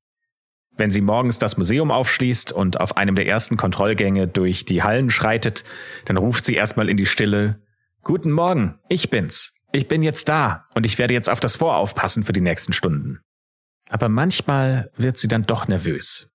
[0.77, 5.09] Wenn sie morgens das Museum aufschließt und auf einem der ersten Kontrollgänge durch die Hallen
[5.09, 5.65] schreitet,
[6.05, 7.61] dann ruft sie erstmal in die Stille
[8.01, 9.53] Guten Morgen, ich bin's.
[9.73, 12.71] Ich bin jetzt da und ich werde jetzt auf das Vor aufpassen für die nächsten
[12.71, 13.19] Stunden.
[13.89, 16.31] Aber manchmal wird sie dann doch nervös.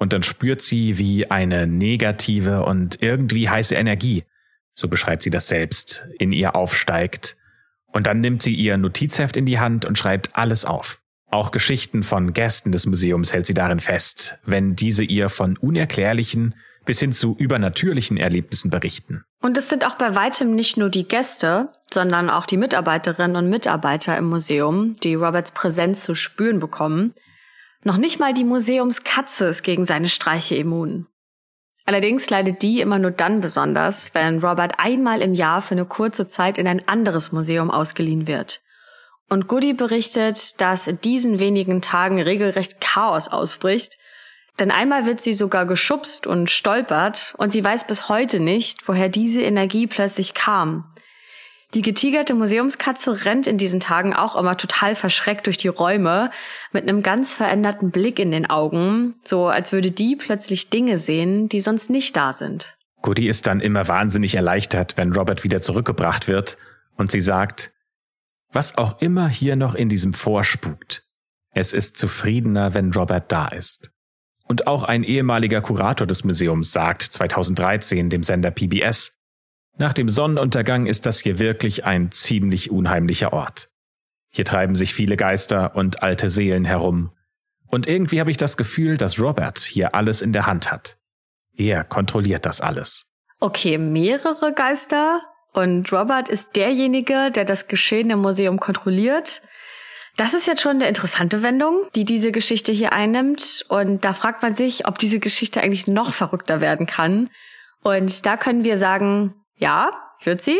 [0.00, 4.24] Und dann spürt sie, wie eine negative und irgendwie heiße Energie,
[4.74, 7.36] so beschreibt sie das selbst, in ihr aufsteigt.
[7.92, 11.02] Und dann nimmt sie ihr Notizheft in die Hand und schreibt alles auf.
[11.30, 16.54] Auch Geschichten von Gästen des Museums hält sie darin fest, wenn diese ihr von unerklärlichen
[16.86, 19.22] bis hin zu übernatürlichen Erlebnissen berichten.
[19.42, 23.50] Und es sind auch bei weitem nicht nur die Gäste, sondern auch die Mitarbeiterinnen und
[23.50, 27.12] Mitarbeiter im Museum, die Roberts Präsenz zu spüren bekommen.
[27.82, 31.06] Noch nicht mal die Museumskatze ist gegen seine Streiche immun.
[31.86, 36.28] Allerdings leidet die immer nur dann besonders, wenn Robert einmal im Jahr für eine kurze
[36.28, 38.60] Zeit in ein anderes Museum ausgeliehen wird.
[39.28, 43.96] Und Goody berichtet, dass in diesen wenigen Tagen regelrecht Chaos ausbricht,
[44.58, 49.08] denn einmal wird sie sogar geschubst und stolpert und sie weiß bis heute nicht, woher
[49.08, 50.92] diese Energie plötzlich kam.
[51.74, 56.30] Die getigerte Museumskatze rennt in diesen Tagen auch immer total verschreckt durch die Räume
[56.72, 61.48] mit einem ganz veränderten Blick in den Augen, so als würde die plötzlich Dinge sehen,
[61.48, 62.76] die sonst nicht da sind.
[63.02, 66.56] Goody ist dann immer wahnsinnig erleichtert, wenn Robert wieder zurückgebracht wird
[66.96, 67.72] und sie sagt,
[68.52, 71.04] was auch immer hier noch in diesem vorspukt,
[71.52, 73.92] es ist zufriedener, wenn Robert da ist.
[74.44, 79.19] Und auch ein ehemaliger Kurator des Museums sagt 2013 dem Sender PBS,
[79.80, 83.68] nach dem Sonnenuntergang ist das hier wirklich ein ziemlich unheimlicher Ort.
[84.30, 87.12] Hier treiben sich viele Geister und alte Seelen herum.
[87.66, 90.98] Und irgendwie habe ich das Gefühl, dass Robert hier alles in der Hand hat.
[91.56, 93.06] Er kontrolliert das alles.
[93.40, 95.22] Okay, mehrere Geister
[95.52, 99.40] und Robert ist derjenige, der das Geschehen im Museum kontrolliert.
[100.16, 103.64] Das ist jetzt schon eine interessante Wendung, die diese Geschichte hier einnimmt.
[103.68, 107.30] Und da fragt man sich, ob diese Geschichte eigentlich noch verrückter werden kann.
[107.82, 109.92] Und da können wir sagen, ja,
[110.24, 110.58] wird sie.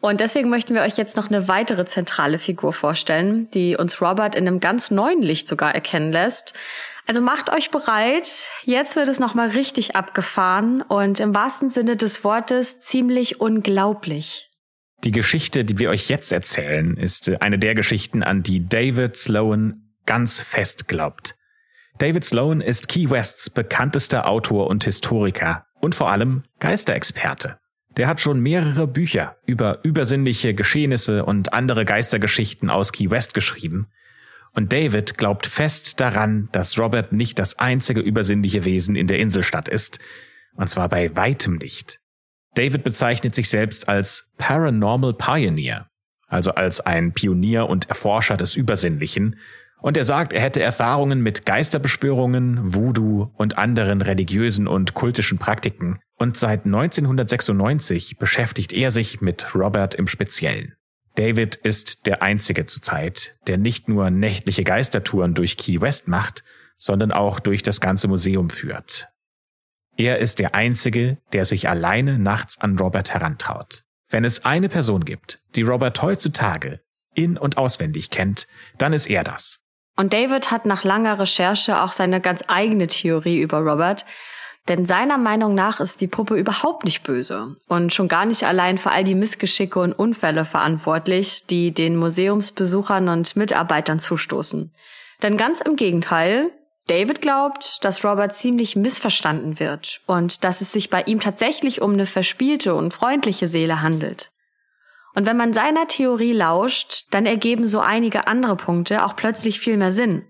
[0.00, 4.34] Und deswegen möchten wir euch jetzt noch eine weitere zentrale Figur vorstellen, die uns Robert
[4.34, 6.54] in einem ganz neuen Licht sogar erkennen lässt.
[7.06, 8.48] Also macht euch bereit.
[8.64, 14.50] Jetzt wird es nochmal richtig abgefahren und im wahrsten Sinne des Wortes ziemlich unglaublich.
[15.04, 19.94] Die Geschichte, die wir euch jetzt erzählen, ist eine der Geschichten, an die David Sloan
[20.06, 21.34] ganz fest glaubt.
[21.98, 27.58] David Sloan ist Key Wests bekanntester Autor und Historiker und vor allem Geisterexperte.
[27.96, 33.88] Der hat schon mehrere Bücher über übersinnliche Geschehnisse und andere Geistergeschichten aus Key West geschrieben.
[34.54, 39.68] Und David glaubt fest daran, dass Robert nicht das einzige übersinnliche Wesen in der Inselstadt
[39.68, 39.98] ist.
[40.54, 42.00] Und zwar bei weitem nicht.
[42.54, 45.88] David bezeichnet sich selbst als Paranormal Pioneer,
[46.28, 49.36] also als ein Pionier und Erforscher des Übersinnlichen,
[49.82, 55.98] und er sagt, er hätte Erfahrungen mit Geisterbeschwörungen, Voodoo und anderen religiösen und kultischen Praktiken,
[56.22, 60.76] und seit 1996 beschäftigt er sich mit Robert im Speziellen.
[61.16, 66.44] David ist der einzige zurzeit, der nicht nur nächtliche Geistertouren durch Key West macht,
[66.78, 69.08] sondern auch durch das ganze Museum führt.
[69.96, 73.82] Er ist der Einzige, der sich alleine nachts an Robert herantraut.
[74.08, 76.82] Wenn es eine Person gibt, die Robert heutzutage
[77.14, 78.46] in und auswendig kennt,
[78.78, 79.58] dann ist er das.
[79.96, 84.06] Und David hat nach langer Recherche auch seine ganz eigene Theorie über Robert,
[84.68, 88.78] denn seiner Meinung nach ist die Puppe überhaupt nicht böse und schon gar nicht allein
[88.78, 94.72] für all die Missgeschicke und Unfälle verantwortlich, die den Museumsbesuchern und Mitarbeitern zustoßen.
[95.22, 96.52] Denn ganz im Gegenteil,
[96.86, 101.92] David glaubt, dass Robert ziemlich missverstanden wird und dass es sich bei ihm tatsächlich um
[101.92, 104.30] eine verspielte und freundliche Seele handelt.
[105.14, 109.76] Und wenn man seiner Theorie lauscht, dann ergeben so einige andere Punkte auch plötzlich viel
[109.76, 110.24] mehr Sinn.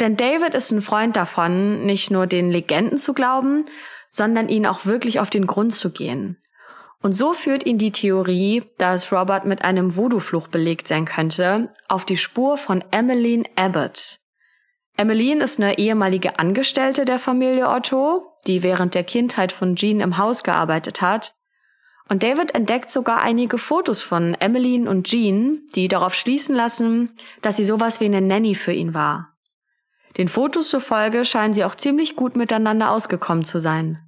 [0.00, 3.64] Denn David ist ein Freund davon, nicht nur den Legenden zu glauben,
[4.08, 6.38] sondern ihnen auch wirklich auf den Grund zu gehen.
[7.00, 12.04] Und so führt ihn die Theorie, dass Robert mit einem Voodoo-Fluch belegt sein könnte, auf
[12.04, 14.20] die Spur von Emmeline Abbott,
[14.96, 20.18] Emmeline ist eine ehemalige Angestellte der Familie Otto, die während der Kindheit von Jean im
[20.18, 21.34] Haus gearbeitet hat.
[22.08, 27.10] Und David entdeckt sogar einige Fotos von Emmeline und Jean, die darauf schließen lassen,
[27.42, 29.33] dass sie sowas wie eine Nanny für ihn war.
[30.16, 33.98] Den Fotos zufolge scheinen sie auch ziemlich gut miteinander ausgekommen zu sein.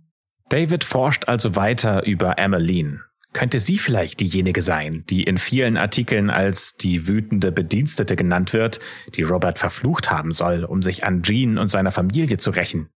[0.48, 3.00] David forscht also weiter über Emmeline
[3.36, 8.80] könnte sie vielleicht diejenige sein, die in vielen Artikeln als die wütende Bedienstete genannt wird,
[9.14, 12.88] die Robert verflucht haben soll, um sich an Jean und seiner Familie zu rächen.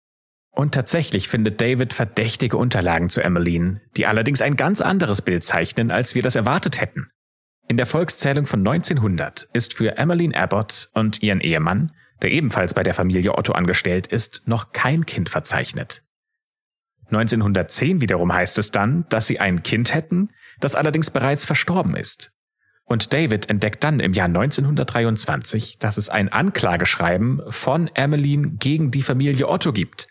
[0.52, 5.90] Und tatsächlich findet David verdächtige Unterlagen zu Emmeline, die allerdings ein ganz anderes Bild zeichnen,
[5.90, 7.08] als wir das erwartet hätten.
[7.66, 11.90] In der Volkszählung von 1900 ist für Emmeline Abbott und ihren Ehemann,
[12.22, 16.00] der ebenfalls bei der Familie Otto angestellt ist, noch kein Kind verzeichnet.
[17.06, 22.32] 1910 wiederum heißt es dann, dass sie ein Kind hätten, das allerdings bereits verstorben ist.
[22.84, 29.02] Und David entdeckt dann im Jahr 1923, dass es ein Anklageschreiben von Emmeline gegen die
[29.02, 30.08] Familie Otto gibt.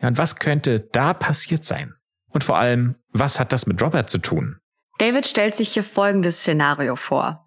[0.00, 1.94] Ja, und was könnte da passiert sein?
[2.30, 4.58] Und vor allem, was hat das mit Robert zu tun?
[4.98, 7.41] David stellt sich hier folgendes Szenario vor.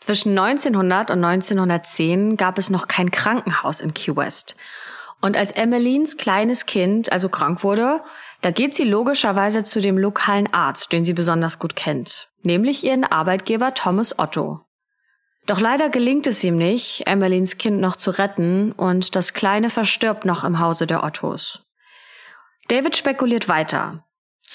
[0.00, 4.56] Zwischen 1900 und 1910 gab es noch kein Krankenhaus in Key West
[5.20, 8.02] und als Emmelines kleines Kind also krank wurde,
[8.40, 13.04] da geht sie logischerweise zu dem lokalen Arzt, den sie besonders gut kennt, nämlich ihren
[13.04, 14.60] Arbeitgeber Thomas Otto.
[15.46, 20.24] Doch leider gelingt es ihm nicht, Emmelines Kind noch zu retten und das Kleine verstirbt
[20.24, 21.64] noch im Hause der Ottos.
[22.68, 24.04] David spekuliert weiter.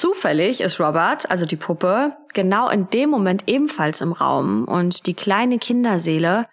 [0.03, 5.13] Zufällig ist Robert, also die Puppe, genau in dem Moment ebenfalls im Raum und die
[5.13, 6.45] kleine Kinderseele,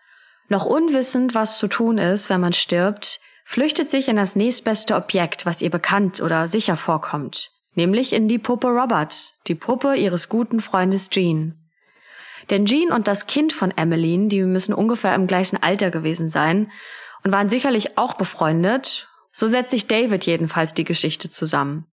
[0.48, 5.46] noch unwissend, was zu tun ist, wenn man stirbt, flüchtet sich in das nächstbeste Objekt,
[5.46, 10.60] was ihr bekannt oder sicher vorkommt, nämlich in die Puppe Robert, die Puppe ihres guten
[10.60, 11.60] Freundes Jean.
[12.50, 16.70] Denn Jean und das Kind von Emmeline, die müssen ungefähr im gleichen Alter gewesen sein
[17.24, 21.89] und waren sicherlich auch befreundet, so setzt sich David jedenfalls die Geschichte zusammen.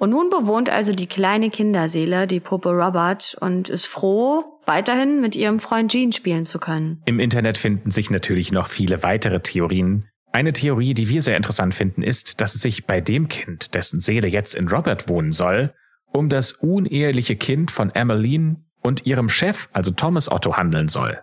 [0.00, 5.36] Und nun bewohnt also die kleine Kinderseele die Puppe Robert und ist froh, weiterhin mit
[5.36, 7.02] ihrem Freund Jean spielen zu können.
[7.04, 11.74] Im Internet finden sich natürlich noch viele weitere Theorien, eine Theorie, die wir sehr interessant
[11.74, 15.74] finden, ist, dass es sich bei dem Kind, dessen Seele jetzt in Robert wohnen soll,
[16.12, 21.18] um das uneheliche Kind von Emmeline und ihrem Chef, also Thomas Otto, handeln soll.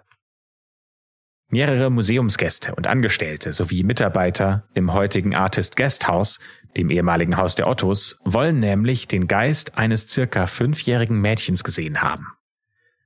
[1.50, 6.40] Mehrere Museumsgäste und Angestellte sowie Mitarbeiter im heutigen Artist Guesthouse,
[6.76, 12.28] dem ehemaligen Haus der Ottos, wollen nämlich den Geist eines circa fünfjährigen Mädchens gesehen haben.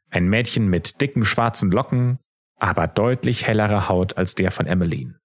[0.09, 2.17] Ein Mädchen mit dicken schwarzen Locken,
[2.57, 5.19] aber deutlich hellere Haut als der von Emmeline.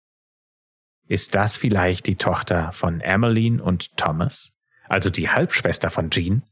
[1.08, 4.52] Ist das vielleicht die Tochter von Emmeline und Thomas?
[4.88, 6.42] Also die Halbschwester von Jean?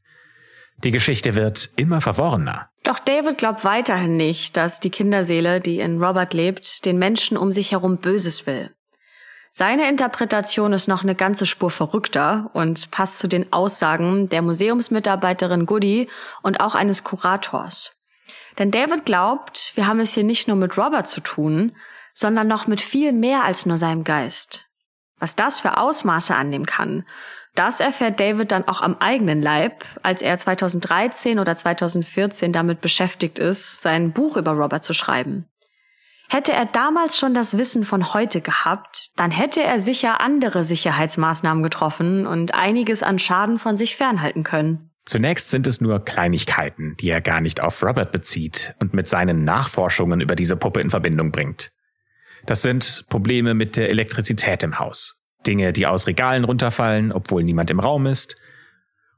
[0.78, 2.68] Die Geschichte wird immer verworrener.
[2.82, 7.52] Doch David glaubt weiterhin nicht, dass die Kinderseele, die in Robert lebt, den Menschen um
[7.52, 8.70] sich herum Böses will.
[9.52, 15.64] Seine Interpretation ist noch eine ganze Spur verrückter und passt zu den Aussagen der Museumsmitarbeiterin
[15.64, 16.10] Goody
[16.42, 18.02] und auch eines Kurators.
[18.58, 21.76] Denn David glaubt, wir haben es hier nicht nur mit Robert zu tun,
[22.12, 24.66] sondern noch mit viel mehr als nur seinem Geist.
[25.18, 27.06] Was das für Ausmaße annehmen kann,
[27.54, 33.38] das erfährt David dann auch am eigenen Leib, als er 2013 oder 2014 damit beschäftigt
[33.38, 35.46] ist, sein Buch über Robert zu schreiben.
[36.28, 41.62] Hätte er damals schon das Wissen von heute gehabt, dann hätte er sicher andere Sicherheitsmaßnahmen
[41.62, 44.90] getroffen und einiges an Schaden von sich fernhalten können.
[45.04, 49.44] Zunächst sind es nur Kleinigkeiten, die er gar nicht auf Robert bezieht und mit seinen
[49.44, 51.72] Nachforschungen über diese Puppe in Verbindung bringt.
[52.46, 55.23] Das sind Probleme mit der Elektrizität im Haus.
[55.46, 58.36] Dinge, die aus Regalen runterfallen, obwohl niemand im Raum ist.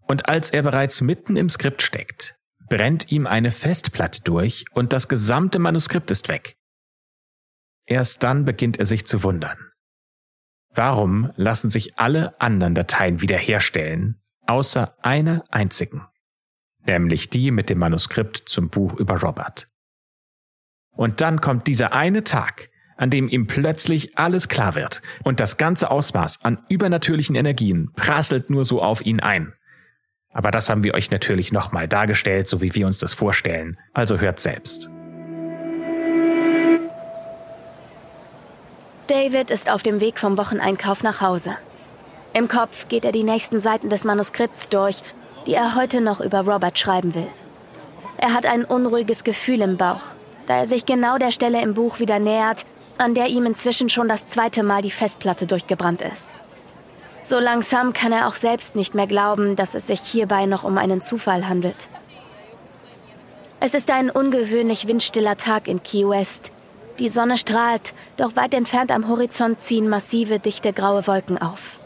[0.02, 2.36] Und als er bereits mitten im Skript steckt,
[2.68, 6.56] brennt ihm eine Festplatte durch und das gesamte Manuskript ist weg.
[7.86, 9.58] Erst dann beginnt er sich zu wundern.
[10.74, 16.06] Warum lassen sich alle anderen Dateien wiederherstellen, außer einer einzigen,
[16.86, 19.66] nämlich die mit dem Manuskript zum Buch über Robert.
[20.90, 25.56] Und dann kommt dieser eine Tag, an dem ihm plötzlich alles klar wird und das
[25.56, 29.52] ganze Ausmaß an übernatürlichen Energien prasselt nur so auf ihn ein.
[30.32, 34.18] Aber das haben wir euch natürlich nochmal dargestellt, so wie wir uns das vorstellen, also
[34.18, 34.90] hört selbst.
[39.06, 41.56] David ist auf dem Weg vom Wocheneinkauf nach Hause.
[42.34, 45.02] Im Kopf geht er die nächsten Seiten des Manuskripts durch,
[45.46, 47.28] die er heute noch über Robert schreiben will.
[48.18, 50.02] Er hat ein unruhiges Gefühl im Bauch,
[50.46, 52.66] da er sich genau der Stelle im Buch wieder nähert,
[52.98, 56.28] an der ihm inzwischen schon das zweite Mal die Festplatte durchgebrannt ist.
[57.24, 60.78] So langsam kann er auch selbst nicht mehr glauben, dass es sich hierbei noch um
[60.78, 61.88] einen Zufall handelt.
[63.58, 66.52] Es ist ein ungewöhnlich windstiller Tag in Key West.
[66.98, 71.78] Die Sonne strahlt, doch weit entfernt am Horizont ziehen massive, dichte graue Wolken auf.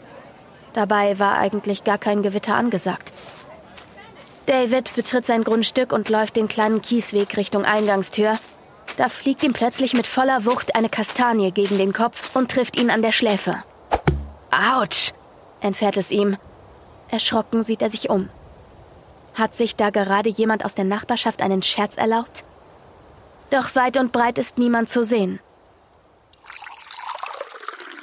[0.73, 3.11] Dabei war eigentlich gar kein Gewitter angesagt.
[4.45, 8.37] David betritt sein Grundstück und läuft den kleinen Kiesweg Richtung Eingangstür,
[9.01, 12.91] da fliegt ihm plötzlich mit voller Wucht eine Kastanie gegen den Kopf und trifft ihn
[12.91, 13.55] an der Schläfe.
[14.51, 15.11] Autsch!
[15.59, 16.37] entfährt es ihm.
[17.09, 18.29] Erschrocken sieht er sich um.
[19.33, 22.43] Hat sich da gerade jemand aus der Nachbarschaft einen Scherz erlaubt?
[23.49, 25.39] Doch weit und breit ist niemand zu sehen.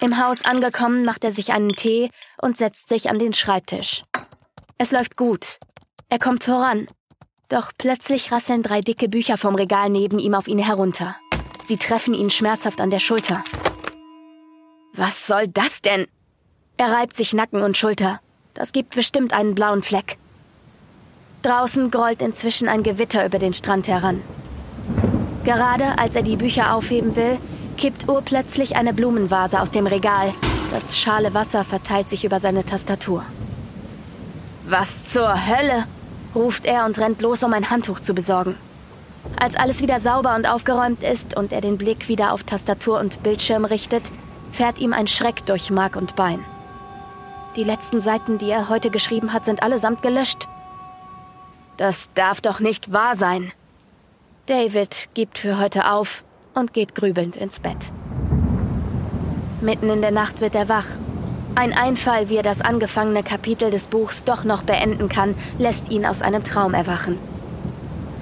[0.01, 2.11] Im Haus angekommen, macht er sich einen Tee
[2.43, 4.03] und setzt sich an den Schreibtisch.
[4.79, 5.61] Es läuft gut.
[6.09, 6.89] Er kommt voran.
[7.49, 11.17] Doch plötzlich rasseln drei dicke Bücher vom Regal neben ihm auf ihn herunter.
[11.65, 13.43] Sie treffen ihn schmerzhaft an der Schulter.
[14.95, 16.07] Was soll das denn?
[16.77, 18.21] Er reibt sich Nacken und Schulter.
[18.53, 20.19] Das gibt bestimmt einen blauen Fleck.
[21.41, 24.21] Draußen grollt inzwischen ein Gewitter über den Strand heran.
[25.45, 27.39] Gerade als er die Bücher aufheben will,
[27.79, 30.35] kippt urplötzlich eine Blumenvase aus dem Regal.
[30.71, 33.25] Das schale Wasser verteilt sich über seine Tastatur.
[34.67, 35.87] Was zur Hölle?
[36.39, 38.55] Ruft er und rennt los, um ein Handtuch zu besorgen.
[39.39, 43.23] Als alles wieder sauber und aufgeräumt ist und er den Blick wieder auf Tastatur und
[43.23, 44.03] Bildschirm richtet,
[44.53, 46.43] fährt ihm ein Schreck durch Mark und Bein.
[47.57, 50.49] Die letzten Seiten, die er heute geschrieben hat, sind allesamt gelöscht.
[51.77, 53.53] Das darf doch nicht wahr sein.
[54.47, 56.25] David gibt für heute auf
[56.55, 57.93] und geht grübelnd ins Bett.
[59.61, 60.87] Mitten in der Nacht wird er wach
[61.59, 66.07] ein Einfall, wie er das angefangene Kapitel des Buchs doch noch beenden kann, lässt ihn
[66.07, 67.19] aus einem Traum erwachen.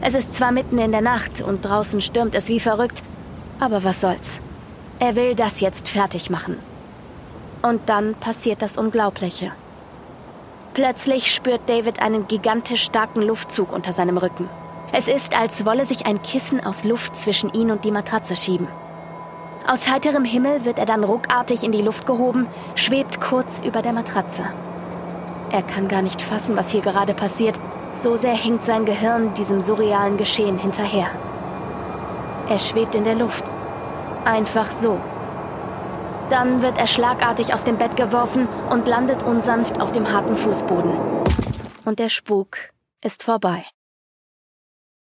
[0.00, 3.02] Es ist zwar mitten in der Nacht und draußen stürmt es wie verrückt,
[3.60, 4.40] aber was soll's.
[5.00, 6.56] Er will das jetzt fertig machen.
[7.60, 9.52] Und dann passiert das Unglaubliche.
[10.72, 14.48] Plötzlich spürt David einen gigantisch starken Luftzug unter seinem Rücken.
[14.92, 18.68] Es ist, als wolle sich ein Kissen aus Luft zwischen ihn und die Matratze schieben.
[19.66, 22.46] Aus heiterem Himmel wird er dann ruckartig in die Luft gehoben,
[22.76, 24.44] schwebt kurz über der Matratze.
[25.50, 27.58] Er kann gar nicht fassen, was hier gerade passiert,
[27.94, 31.08] so sehr hängt sein Gehirn diesem surrealen Geschehen hinterher.
[32.48, 33.44] Er schwebt in der Luft.
[34.24, 35.00] Einfach so.
[36.30, 40.92] Dann wird er schlagartig aus dem Bett geworfen und landet unsanft auf dem harten Fußboden.
[41.84, 42.56] Und der Spuk
[43.02, 43.64] ist vorbei.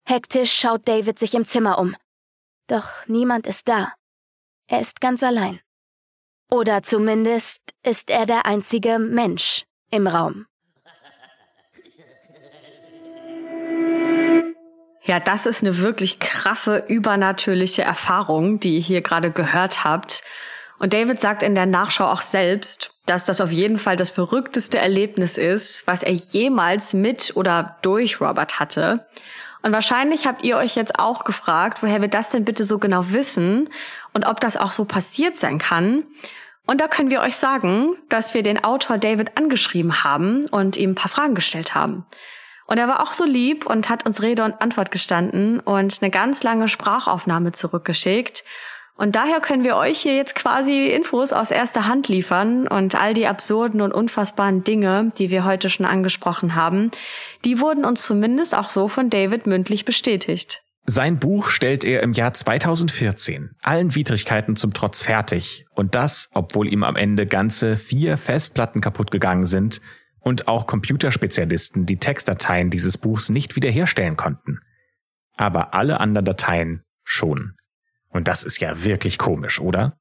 [0.08, 1.95] Hektisch schaut David sich im Zimmer um.
[2.68, 3.93] Doch niemand ist da.
[4.68, 5.61] Er ist ganz allein.
[6.51, 10.45] Oder zumindest ist er der einzige Mensch im Raum.
[15.03, 20.22] Ja, das ist eine wirklich krasse, übernatürliche Erfahrung, die ihr hier gerade gehört habt.
[20.80, 24.78] Und David sagt in der Nachschau auch selbst, dass das auf jeden Fall das verrückteste
[24.78, 29.07] Erlebnis ist, was er jemals mit oder durch Robert hatte.
[29.64, 33.12] Und wahrscheinlich habt ihr euch jetzt auch gefragt, woher wir das denn bitte so genau
[33.12, 33.70] wissen
[34.14, 36.03] und ob das auch so passiert sein kann.
[36.66, 40.91] Und da können wir euch sagen, dass wir den Autor David angeschrieben haben und ihm
[40.91, 42.05] ein paar Fragen gestellt haben.
[42.68, 46.12] Und er war auch so lieb und hat uns Rede und Antwort gestanden und eine
[46.12, 48.43] ganz lange Sprachaufnahme zurückgeschickt.
[48.98, 53.14] Und daher können wir euch hier jetzt quasi Infos aus erster Hand liefern und all
[53.14, 56.89] die absurden und unfassbaren Dinge, die wir heute schon angesprochen haben,
[57.45, 60.64] die wurden uns zumindest auch so von David mündlich bestätigt.
[60.89, 66.72] Sein Buch stellt er im Jahr 2014 allen Widrigkeiten zum Trotz fertig und das, obwohl
[66.72, 69.82] ihm am Ende ganze vier Festplatten kaputt gegangen sind
[70.22, 74.60] und auch Computerspezialisten die Textdateien dieses Buchs nicht wiederherstellen konnten.
[75.36, 77.57] Aber alle anderen Dateien schon.
[78.18, 79.95] Und das ist ja wirklich komisch, oder?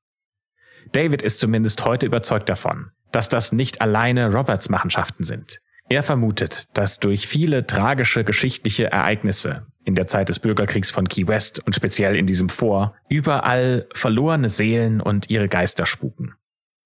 [0.92, 5.58] David ist zumindest heute überzeugt davon, dass das nicht alleine Roberts Machenschaften sind.
[5.90, 11.28] Er vermutet, dass durch viele tragische geschichtliche Ereignisse in der Zeit des Bürgerkriegs von Key
[11.28, 16.36] West und speziell in diesem Vor überall verlorene Seelen und ihre Geister spuken.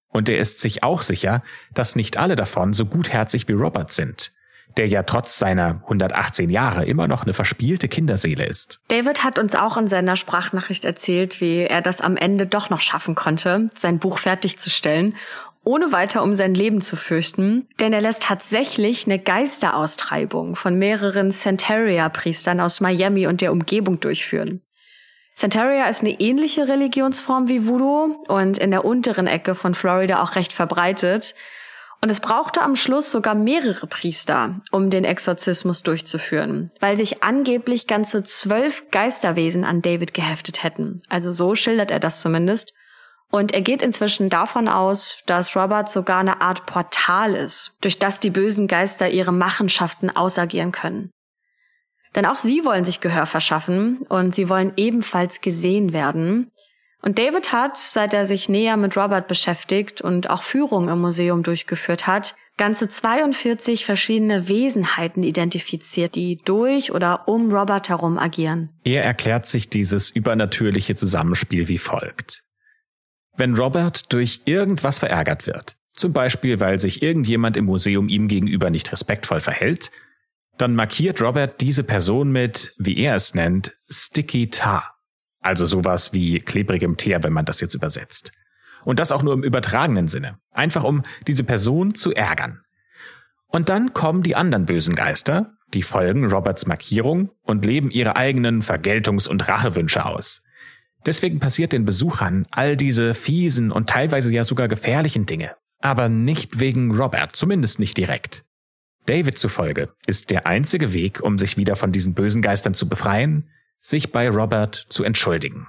[0.09, 4.33] Und er ist sich auch sicher, dass nicht alle davon so gutherzig wie Robert sind,
[4.77, 8.79] der ja trotz seiner 118 Jahre immer noch eine verspielte Kinderseele ist.
[8.87, 12.81] David hat uns auch in seiner Sprachnachricht erzählt, wie er das am Ende doch noch
[12.81, 15.15] schaffen konnte, sein Buch fertigzustellen,
[15.63, 21.31] ohne weiter um sein Leben zu fürchten, denn er lässt tatsächlich eine Geisteraustreibung von mehreren
[21.31, 24.61] Santeria-Priestern aus Miami und der Umgebung durchführen.
[25.35, 30.35] Santeria ist eine ähnliche Religionsform wie Voodoo und in der unteren Ecke von Florida auch
[30.35, 31.35] recht verbreitet.
[32.03, 37.85] Und es brauchte am Schluss sogar mehrere Priester, um den Exorzismus durchzuführen, weil sich angeblich
[37.85, 41.03] ganze zwölf Geisterwesen an David geheftet hätten.
[41.09, 42.73] Also so schildert er das zumindest.
[43.29, 48.19] Und er geht inzwischen davon aus, dass Robert sogar eine Art Portal ist, durch das
[48.19, 51.11] die bösen Geister ihre Machenschaften ausagieren können.
[52.15, 56.50] Denn auch sie wollen sich Gehör verschaffen und sie wollen ebenfalls gesehen werden.
[57.01, 61.41] Und David hat, seit er sich näher mit Robert beschäftigt und auch Führungen im Museum
[61.41, 68.69] durchgeführt hat, ganze 42 verschiedene Wesenheiten identifiziert, die durch oder um Robert herum agieren.
[68.83, 72.43] Er erklärt sich dieses übernatürliche Zusammenspiel wie folgt.
[73.35, 78.69] Wenn Robert durch irgendwas verärgert wird, zum Beispiel weil sich irgendjemand im Museum ihm gegenüber
[78.69, 79.89] nicht respektvoll verhält,
[80.57, 85.00] dann markiert Robert diese Person mit, wie er es nennt, Sticky Tar.
[85.41, 88.31] Also sowas wie klebrigem Teer, wenn man das jetzt übersetzt.
[88.83, 90.39] Und das auch nur im übertragenen Sinne.
[90.51, 92.61] Einfach um diese Person zu ärgern.
[93.47, 98.61] Und dann kommen die anderen bösen Geister, die folgen Roberts Markierung und leben ihre eigenen
[98.61, 100.41] Vergeltungs- und Rachewünsche aus.
[101.05, 105.55] Deswegen passiert den Besuchern all diese fiesen und teilweise ja sogar gefährlichen Dinge.
[105.79, 108.45] Aber nicht wegen Robert, zumindest nicht direkt.
[109.07, 113.49] David zufolge ist der einzige Weg, um sich wieder von diesen bösen Geistern zu befreien,
[113.81, 115.67] sich bei Robert zu entschuldigen.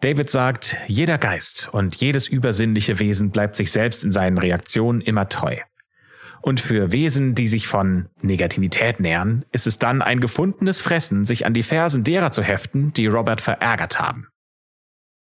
[0.00, 5.28] David sagt, jeder Geist und jedes übersinnliche Wesen bleibt sich selbst in seinen Reaktionen immer
[5.28, 5.56] treu.
[6.40, 11.46] Und für Wesen, die sich von Negativität nähern, ist es dann ein gefundenes Fressen, sich
[11.46, 14.26] an die Fersen derer zu heften, die Robert verärgert haben.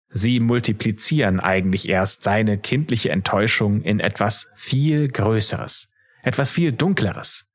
[0.09, 5.89] Sie multiplizieren eigentlich erst seine kindliche Enttäuschung in etwas viel Größeres,
[6.21, 7.45] etwas viel Dunkleres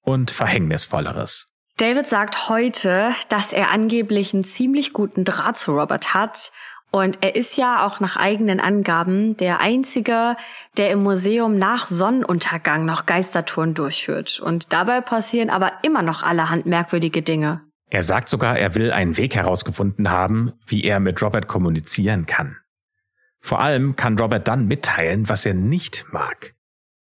[0.00, 1.46] und Verhängnisvolleres.
[1.80, 6.52] David sagt heute, dass er angeblich einen ziemlich guten Draht zu Robert hat.
[6.90, 10.36] Und er ist ja auch nach eigenen Angaben der Einzige,
[10.76, 14.40] der im Museum nach Sonnenuntergang noch Geistertouren durchführt.
[14.40, 17.62] Und dabei passieren aber immer noch allerhand merkwürdige Dinge.
[17.88, 22.58] Er sagt sogar, er will einen Weg herausgefunden haben, wie er mit Robert kommunizieren kann.
[23.40, 26.52] Vor allem kann Robert dann mitteilen, was er nicht mag.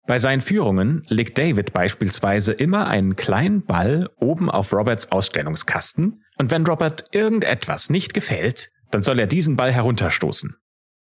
[0.05, 6.51] Bei seinen Führungen legt David beispielsweise immer einen kleinen Ball oben auf Roberts Ausstellungskasten und
[6.51, 10.57] wenn Robert irgendetwas nicht gefällt, dann soll er diesen Ball herunterstoßen.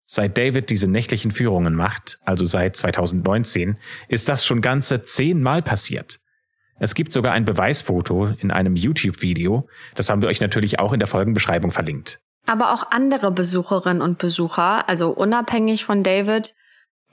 [0.06, 3.78] Seit David diese nächtlichen Führungen macht, also seit 2019,
[4.08, 6.20] ist das schon ganze zehnmal passiert.
[6.80, 11.00] Es gibt sogar ein Beweisfoto in einem YouTube-Video, das haben wir euch natürlich auch in
[11.00, 12.20] der Folgenbeschreibung verlinkt.
[12.46, 16.54] Aber auch andere Besucherinnen und Besucher, also unabhängig von David,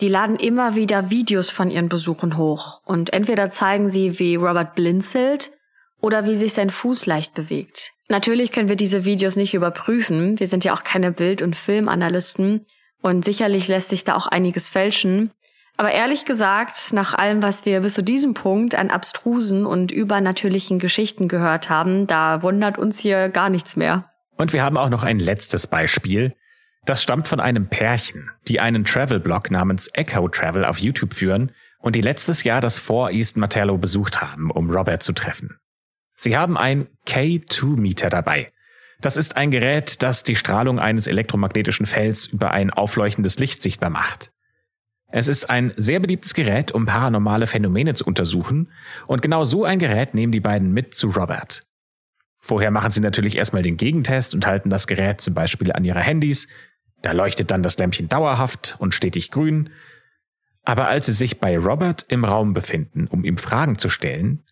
[0.00, 4.74] die laden immer wieder Videos von ihren Besuchen hoch und entweder zeigen sie, wie Robert
[4.74, 5.52] blinzelt
[6.00, 7.92] oder wie sich sein Fuß leicht bewegt.
[8.08, 10.38] Natürlich können wir diese Videos nicht überprüfen.
[10.38, 12.64] Wir sind ja auch keine Bild- und Filmanalysten
[13.02, 15.32] und sicherlich lässt sich da auch einiges fälschen.
[15.76, 20.78] Aber ehrlich gesagt, nach allem, was wir bis zu diesem Punkt an abstrusen und übernatürlichen
[20.78, 24.04] Geschichten gehört haben, da wundert uns hier gar nichts mehr.
[24.36, 26.32] Und wir haben auch noch ein letztes Beispiel.
[26.88, 31.96] Das stammt von einem Pärchen, die einen Travel-Blog namens Echo Travel auf YouTube führen und
[31.96, 35.58] die letztes Jahr das Fort East Martello besucht haben, um Robert zu treffen.
[36.14, 38.46] Sie haben ein K2-Meter dabei.
[39.02, 43.90] Das ist ein Gerät, das die Strahlung eines elektromagnetischen Felds über ein aufleuchtendes Licht sichtbar
[43.90, 44.32] macht.
[45.12, 48.72] Es ist ein sehr beliebtes Gerät, um paranormale Phänomene zu untersuchen,
[49.06, 51.64] und genau so ein Gerät nehmen die beiden mit zu Robert.
[52.38, 56.00] Vorher machen sie natürlich erstmal den Gegentest und halten das Gerät zum Beispiel an ihre
[56.00, 56.48] Handys.
[57.02, 59.70] Da leuchtet dann das Lämpchen dauerhaft und stetig grün.
[60.64, 64.44] Aber als sie sich bei Robert im Raum befinden, um ihm Fragen zu stellen,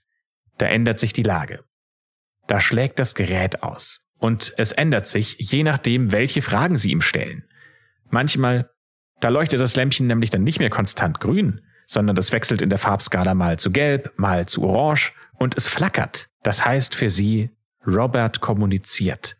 [0.59, 1.65] da ändert sich die Lage.
[2.47, 4.03] Da schlägt das Gerät aus.
[4.19, 7.45] Und es ändert sich, je nachdem, welche Fragen sie ihm stellen.
[8.09, 8.71] Manchmal
[9.21, 12.79] da leuchtet das Lämpchen nämlich dann nicht mehr konstant grün, sondern das wechselt in der
[12.79, 16.29] Farbskala mal zu gelb, mal zu orange und es flackert.
[16.43, 17.51] Das heißt für sie,
[17.87, 19.37] Robert kommuniziert.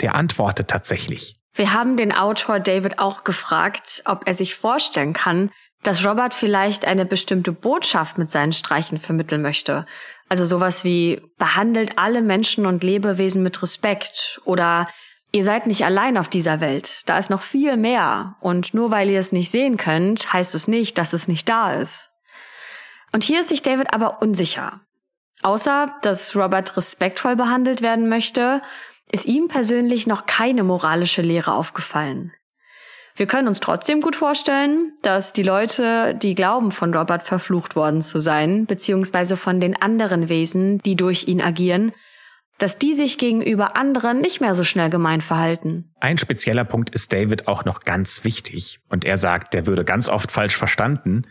[0.00, 1.36] Der antwortet tatsächlich.
[1.52, 5.50] Wir haben den Autor David auch gefragt, ob er sich vorstellen kann,
[5.82, 9.86] dass Robert vielleicht eine bestimmte Botschaft mit seinen Streichen vermitteln möchte.
[10.28, 14.86] Also sowas wie behandelt alle Menschen und Lebewesen mit Respekt oder
[15.32, 17.02] Ihr seid nicht allein auf dieser Welt.
[17.06, 18.36] Da ist noch viel mehr.
[18.40, 21.74] Und nur weil ihr es nicht sehen könnt, heißt es nicht, dass es nicht da
[21.74, 22.10] ist.
[23.12, 24.80] Und hier ist sich David aber unsicher.
[25.42, 28.60] Außer, dass Robert respektvoll behandelt werden möchte,
[29.12, 32.32] ist ihm persönlich noch keine moralische Lehre aufgefallen.
[33.16, 38.02] Wir können uns trotzdem gut vorstellen, dass die Leute, die glauben, von Robert verflucht worden
[38.02, 41.92] zu sein, beziehungsweise von den anderen Wesen, die durch ihn agieren,
[42.58, 45.92] dass die sich gegenüber anderen nicht mehr so schnell gemein verhalten.
[46.00, 48.80] Ein spezieller Punkt ist David auch noch ganz wichtig.
[48.88, 51.26] Und er sagt, der würde ganz oft falsch verstanden.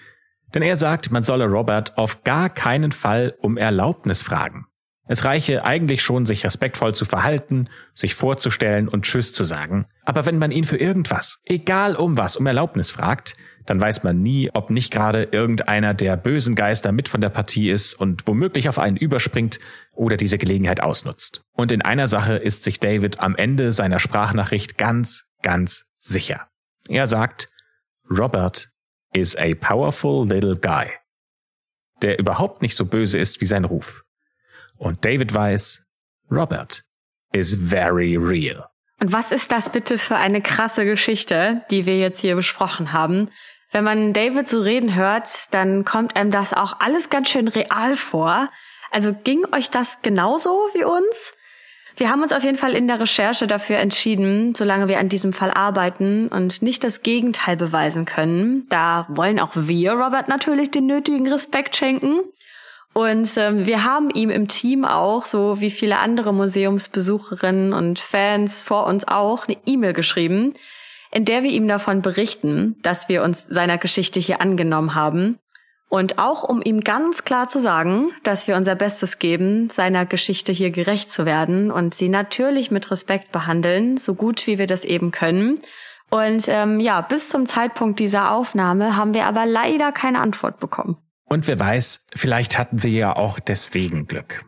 [0.54, 4.66] Denn er sagt, man solle Robert auf gar keinen Fall um Erlaubnis fragen.
[5.12, 9.88] Es reiche eigentlich schon, sich respektvoll zu verhalten, sich vorzustellen und Tschüss zu sagen.
[10.05, 13.34] Aber wenn man ihn für irgendwas, egal um was, um Erlaubnis fragt,
[13.66, 17.72] dann weiß man nie, ob nicht gerade irgendeiner der bösen Geister mit von der Partie
[17.72, 19.60] ist und womöglich auf einen überspringt
[19.93, 21.41] oder diese Gelegenheit ausnutzt.
[21.53, 26.49] Und in einer Sache ist sich David am Ende seiner Sprachnachricht ganz, ganz sicher.
[26.88, 27.49] Er sagt,
[28.12, 28.70] Robert
[29.14, 30.86] is a powerful little guy,
[32.03, 34.03] der überhaupt nicht so böse ist wie sein Ruf.
[34.80, 35.84] Und David weiß,
[36.32, 36.82] Robert
[37.34, 38.66] is very real.
[39.00, 43.30] Und was ist das bitte für eine krasse Geschichte, die wir jetzt hier besprochen haben?
[43.72, 47.96] Wenn man David so reden hört, dann kommt einem das auch alles ganz schön real
[47.96, 48.50] vor.
[48.90, 51.34] Also ging euch das genauso wie uns?
[51.96, 55.34] Wir haben uns auf jeden Fall in der Recherche dafür entschieden, solange wir an diesem
[55.34, 58.66] Fall arbeiten und nicht das Gegenteil beweisen können.
[58.70, 62.22] Da wollen auch wir Robert natürlich den nötigen Respekt schenken.
[62.94, 68.64] Und ähm, wir haben ihm im Team auch, so wie viele andere Museumsbesucherinnen und Fans
[68.64, 70.54] vor uns auch, eine E-Mail geschrieben,
[71.12, 75.40] in der wir ihm davon berichten, dass wir uns seiner Geschichte hier angenommen haben.
[75.90, 80.52] Und auch um ihm ganz klar zu sagen, dass wir unser Bestes geben, seiner Geschichte
[80.52, 84.84] hier gerecht zu werden und sie natürlich mit Respekt behandeln, so gut wie wir das
[84.84, 85.60] eben können.
[86.12, 90.98] Und ähm, ja, bis zum Zeitpunkt dieser Aufnahme haben wir aber leider keine Antwort bekommen.
[91.30, 94.42] Und wer weiß, vielleicht hatten wir ja auch deswegen Glück.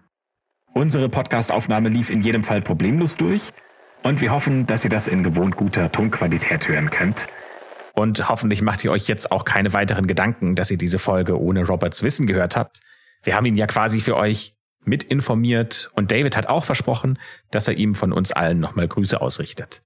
[0.73, 3.51] Unsere Podcastaufnahme lief in jedem Fall problemlos durch
[4.01, 7.27] und wir hoffen, dass ihr das in gewohnt guter Tonqualität hören könnt.
[7.93, 11.67] Und hoffentlich macht ihr euch jetzt auch keine weiteren Gedanken, dass ihr diese Folge ohne
[11.67, 12.79] Roberts Wissen gehört habt.
[13.21, 14.53] Wir haben ihn ja quasi für euch
[14.83, 17.19] mit informiert und David hat auch versprochen,
[17.51, 19.81] dass er ihm von uns allen nochmal Grüße ausrichtet.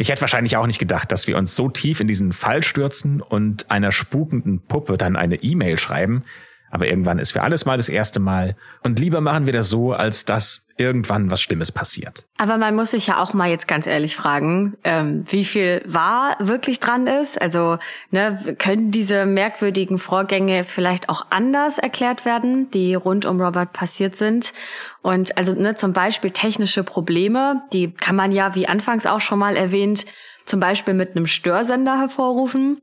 [0.00, 3.20] Ich hätte wahrscheinlich auch nicht gedacht, dass wir uns so tief in diesen Fall stürzen
[3.20, 6.22] und einer spukenden Puppe dann eine E-Mail schreiben.
[6.70, 8.56] Aber irgendwann ist für alles mal das erste Mal.
[8.82, 12.26] Und lieber machen wir das so, als dass irgendwann was Schlimmes passiert.
[12.38, 16.36] Aber man muss sich ja auch mal jetzt ganz ehrlich fragen, ähm, wie viel wahr
[16.38, 17.40] wirklich dran ist.
[17.40, 17.76] Also
[18.10, 24.16] ne, können diese merkwürdigen Vorgänge vielleicht auch anders erklärt werden, die rund um Robert passiert
[24.16, 24.54] sind?
[25.02, 29.38] Und also ne, zum Beispiel technische Probleme, die kann man ja, wie anfangs auch schon
[29.38, 30.06] mal erwähnt,
[30.46, 32.80] zum Beispiel mit einem Störsender hervorrufen.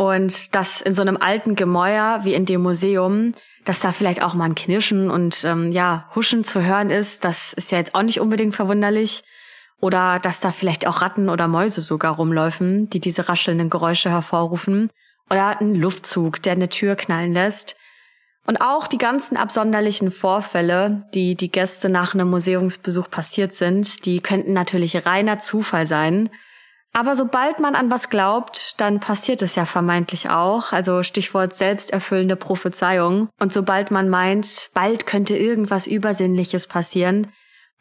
[0.00, 3.34] Und das in so einem alten Gemäuer wie in dem Museum
[3.64, 7.52] dass da vielleicht auch mal ein Knirschen und ähm, ja, Huschen zu hören ist, das
[7.52, 9.22] ist ja jetzt auch nicht unbedingt verwunderlich.
[9.80, 14.90] Oder dass da vielleicht auch Ratten oder Mäuse sogar rumläufen, die diese raschelnden Geräusche hervorrufen.
[15.30, 17.76] Oder ein Luftzug, der eine Tür knallen lässt.
[18.46, 24.20] Und auch die ganzen absonderlichen Vorfälle, die die Gäste nach einem Museumsbesuch passiert sind, die
[24.20, 26.30] könnten natürlich reiner Zufall sein.
[26.92, 30.72] Aber sobald man an was glaubt, dann passiert es ja vermeintlich auch.
[30.72, 33.28] Also Stichwort selbsterfüllende Prophezeiung.
[33.38, 37.28] Und sobald man meint, bald könnte irgendwas Übersinnliches passieren,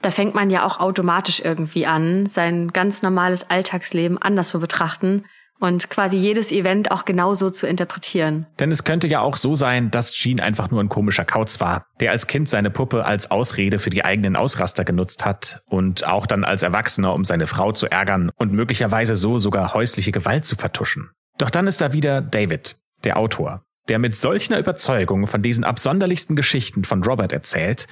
[0.02, 5.26] da fängt man ja auch automatisch irgendwie an, sein ganz normales Alltagsleben anders zu betrachten
[5.60, 8.46] und quasi jedes Event auch genauso zu interpretieren.
[8.60, 11.86] Denn es könnte ja auch so sein, dass Gene einfach nur ein komischer Kauz war,
[12.00, 16.26] der als Kind seine Puppe als Ausrede für die eigenen Ausraster genutzt hat und auch
[16.26, 20.56] dann als Erwachsener, um seine Frau zu ärgern und möglicherweise so sogar häusliche Gewalt zu
[20.56, 21.12] vertuschen.
[21.38, 26.36] Doch dann ist da wieder David, der Autor, der mit solcher Überzeugung von diesen absonderlichsten
[26.36, 27.88] Geschichten von Robert erzählt,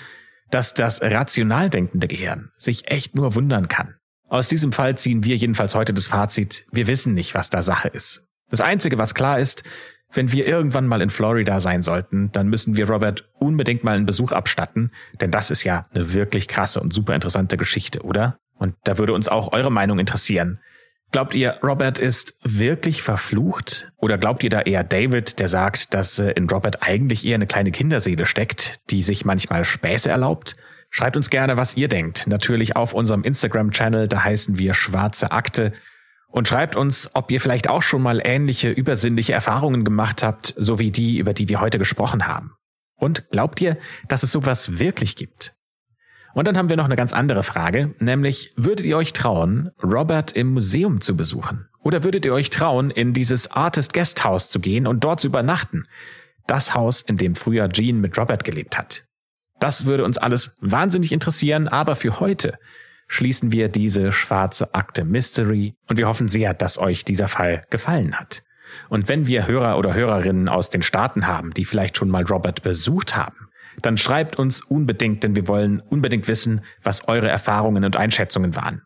[0.52, 3.96] dass das rational denkende Gehirn sich echt nur wundern kann.
[4.30, 7.88] Aus diesem Fall ziehen wir jedenfalls heute das Fazit, wir wissen nicht, was da Sache
[7.88, 8.26] ist.
[8.50, 9.64] Das Einzige, was klar ist,
[10.12, 14.06] wenn wir irgendwann mal in Florida sein sollten, dann müssen wir Robert unbedingt mal einen
[14.06, 18.38] Besuch abstatten, denn das ist ja eine wirklich krasse und super interessante Geschichte, oder?
[18.58, 20.60] Und da würde uns auch eure Meinung interessieren.
[21.12, 23.92] Glaubt ihr, Robert ist wirklich verflucht?
[23.98, 27.48] Oder glaubt ihr da eher David, der sagt, dass äh, in Robert eigentlich eher eine
[27.48, 30.56] kleine Kinderseele steckt, die sich manchmal Späße erlaubt?
[30.90, 32.28] Schreibt uns gerne, was ihr denkt.
[32.28, 35.74] Natürlich auf unserem Instagram-Channel, da heißen wir Schwarze Akte.
[36.28, 40.80] Und schreibt uns, ob ihr vielleicht auch schon mal ähnliche übersinnliche Erfahrungen gemacht habt, so
[40.80, 42.54] wie die, über die wir heute gesprochen haben.
[42.96, 43.78] Und glaubt ihr,
[44.08, 45.56] dass es sowas wirklich gibt?
[46.34, 50.34] Und dann haben wir noch eine ganz andere Frage, nämlich würdet ihr euch trauen, Robert
[50.34, 51.68] im Museum zu besuchen?
[51.82, 55.28] Oder würdet ihr euch trauen, in dieses Artist Guest House zu gehen und dort zu
[55.28, 55.86] übernachten?
[56.46, 59.07] Das Haus, in dem früher Jean mit Robert gelebt hat.
[59.60, 62.58] Das würde uns alles wahnsinnig interessieren, aber für heute
[63.08, 68.20] schließen wir diese schwarze Akte Mystery und wir hoffen sehr, dass euch dieser Fall gefallen
[68.20, 68.44] hat.
[68.90, 72.64] Und wenn wir Hörer oder Hörerinnen aus den Staaten haben, die vielleicht schon mal Robert
[72.64, 73.48] besucht haben,
[73.82, 78.82] dann schreibt uns unbedingt, denn wir wollen unbedingt wissen, was eure Erfahrungen und Einschätzungen waren.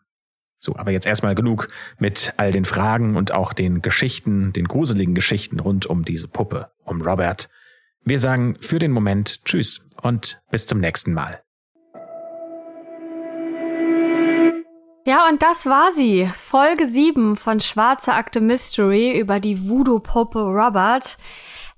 [0.58, 1.66] So, aber jetzt erstmal genug
[1.98, 6.70] mit all den Fragen und auch den Geschichten, den gruseligen Geschichten rund um diese Puppe,
[6.84, 7.48] um Robert.
[8.04, 11.40] Wir sagen für den Moment Tschüss und bis zum nächsten Mal.
[15.06, 16.28] Ja, und das war sie.
[16.36, 21.16] Folge 7 von Schwarze Akte Mystery über die Voodoo-Puppe Robert.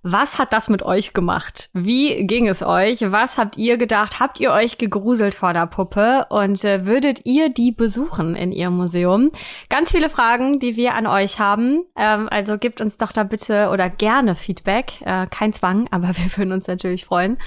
[0.07, 1.71] Was hat das mit euch gemacht?
[1.73, 3.11] Wie ging es euch?
[3.11, 4.21] Was habt ihr gedacht?
[4.21, 6.27] Habt ihr euch gegruselt vor der Puppe?
[6.29, 9.31] Und äh, würdet ihr die besuchen in ihrem Museum?
[9.71, 11.85] Ganz viele Fragen, die wir an euch haben.
[11.97, 15.01] Ähm, also gebt uns doch da bitte oder gerne Feedback.
[15.07, 17.39] Äh, kein Zwang, aber wir würden uns natürlich freuen.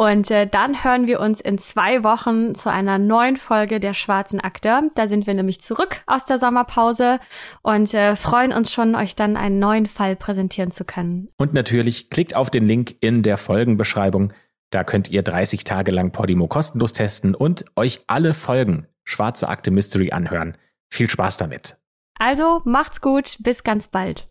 [0.00, 4.40] Und äh, dann hören wir uns in zwei Wochen zu einer neuen Folge der Schwarzen
[4.40, 4.90] Akte.
[4.94, 7.20] Da sind wir nämlich zurück aus der Sommerpause
[7.60, 11.28] und äh, freuen uns schon, euch dann einen neuen Fall präsentieren zu können.
[11.36, 14.32] Und natürlich klickt auf den Link in der Folgenbeschreibung.
[14.70, 19.70] Da könnt ihr 30 Tage lang Podimo kostenlos testen und euch alle Folgen Schwarze Akte
[19.70, 20.56] Mystery anhören.
[20.88, 21.76] Viel Spaß damit.
[22.18, 24.29] Also macht's gut, bis ganz bald.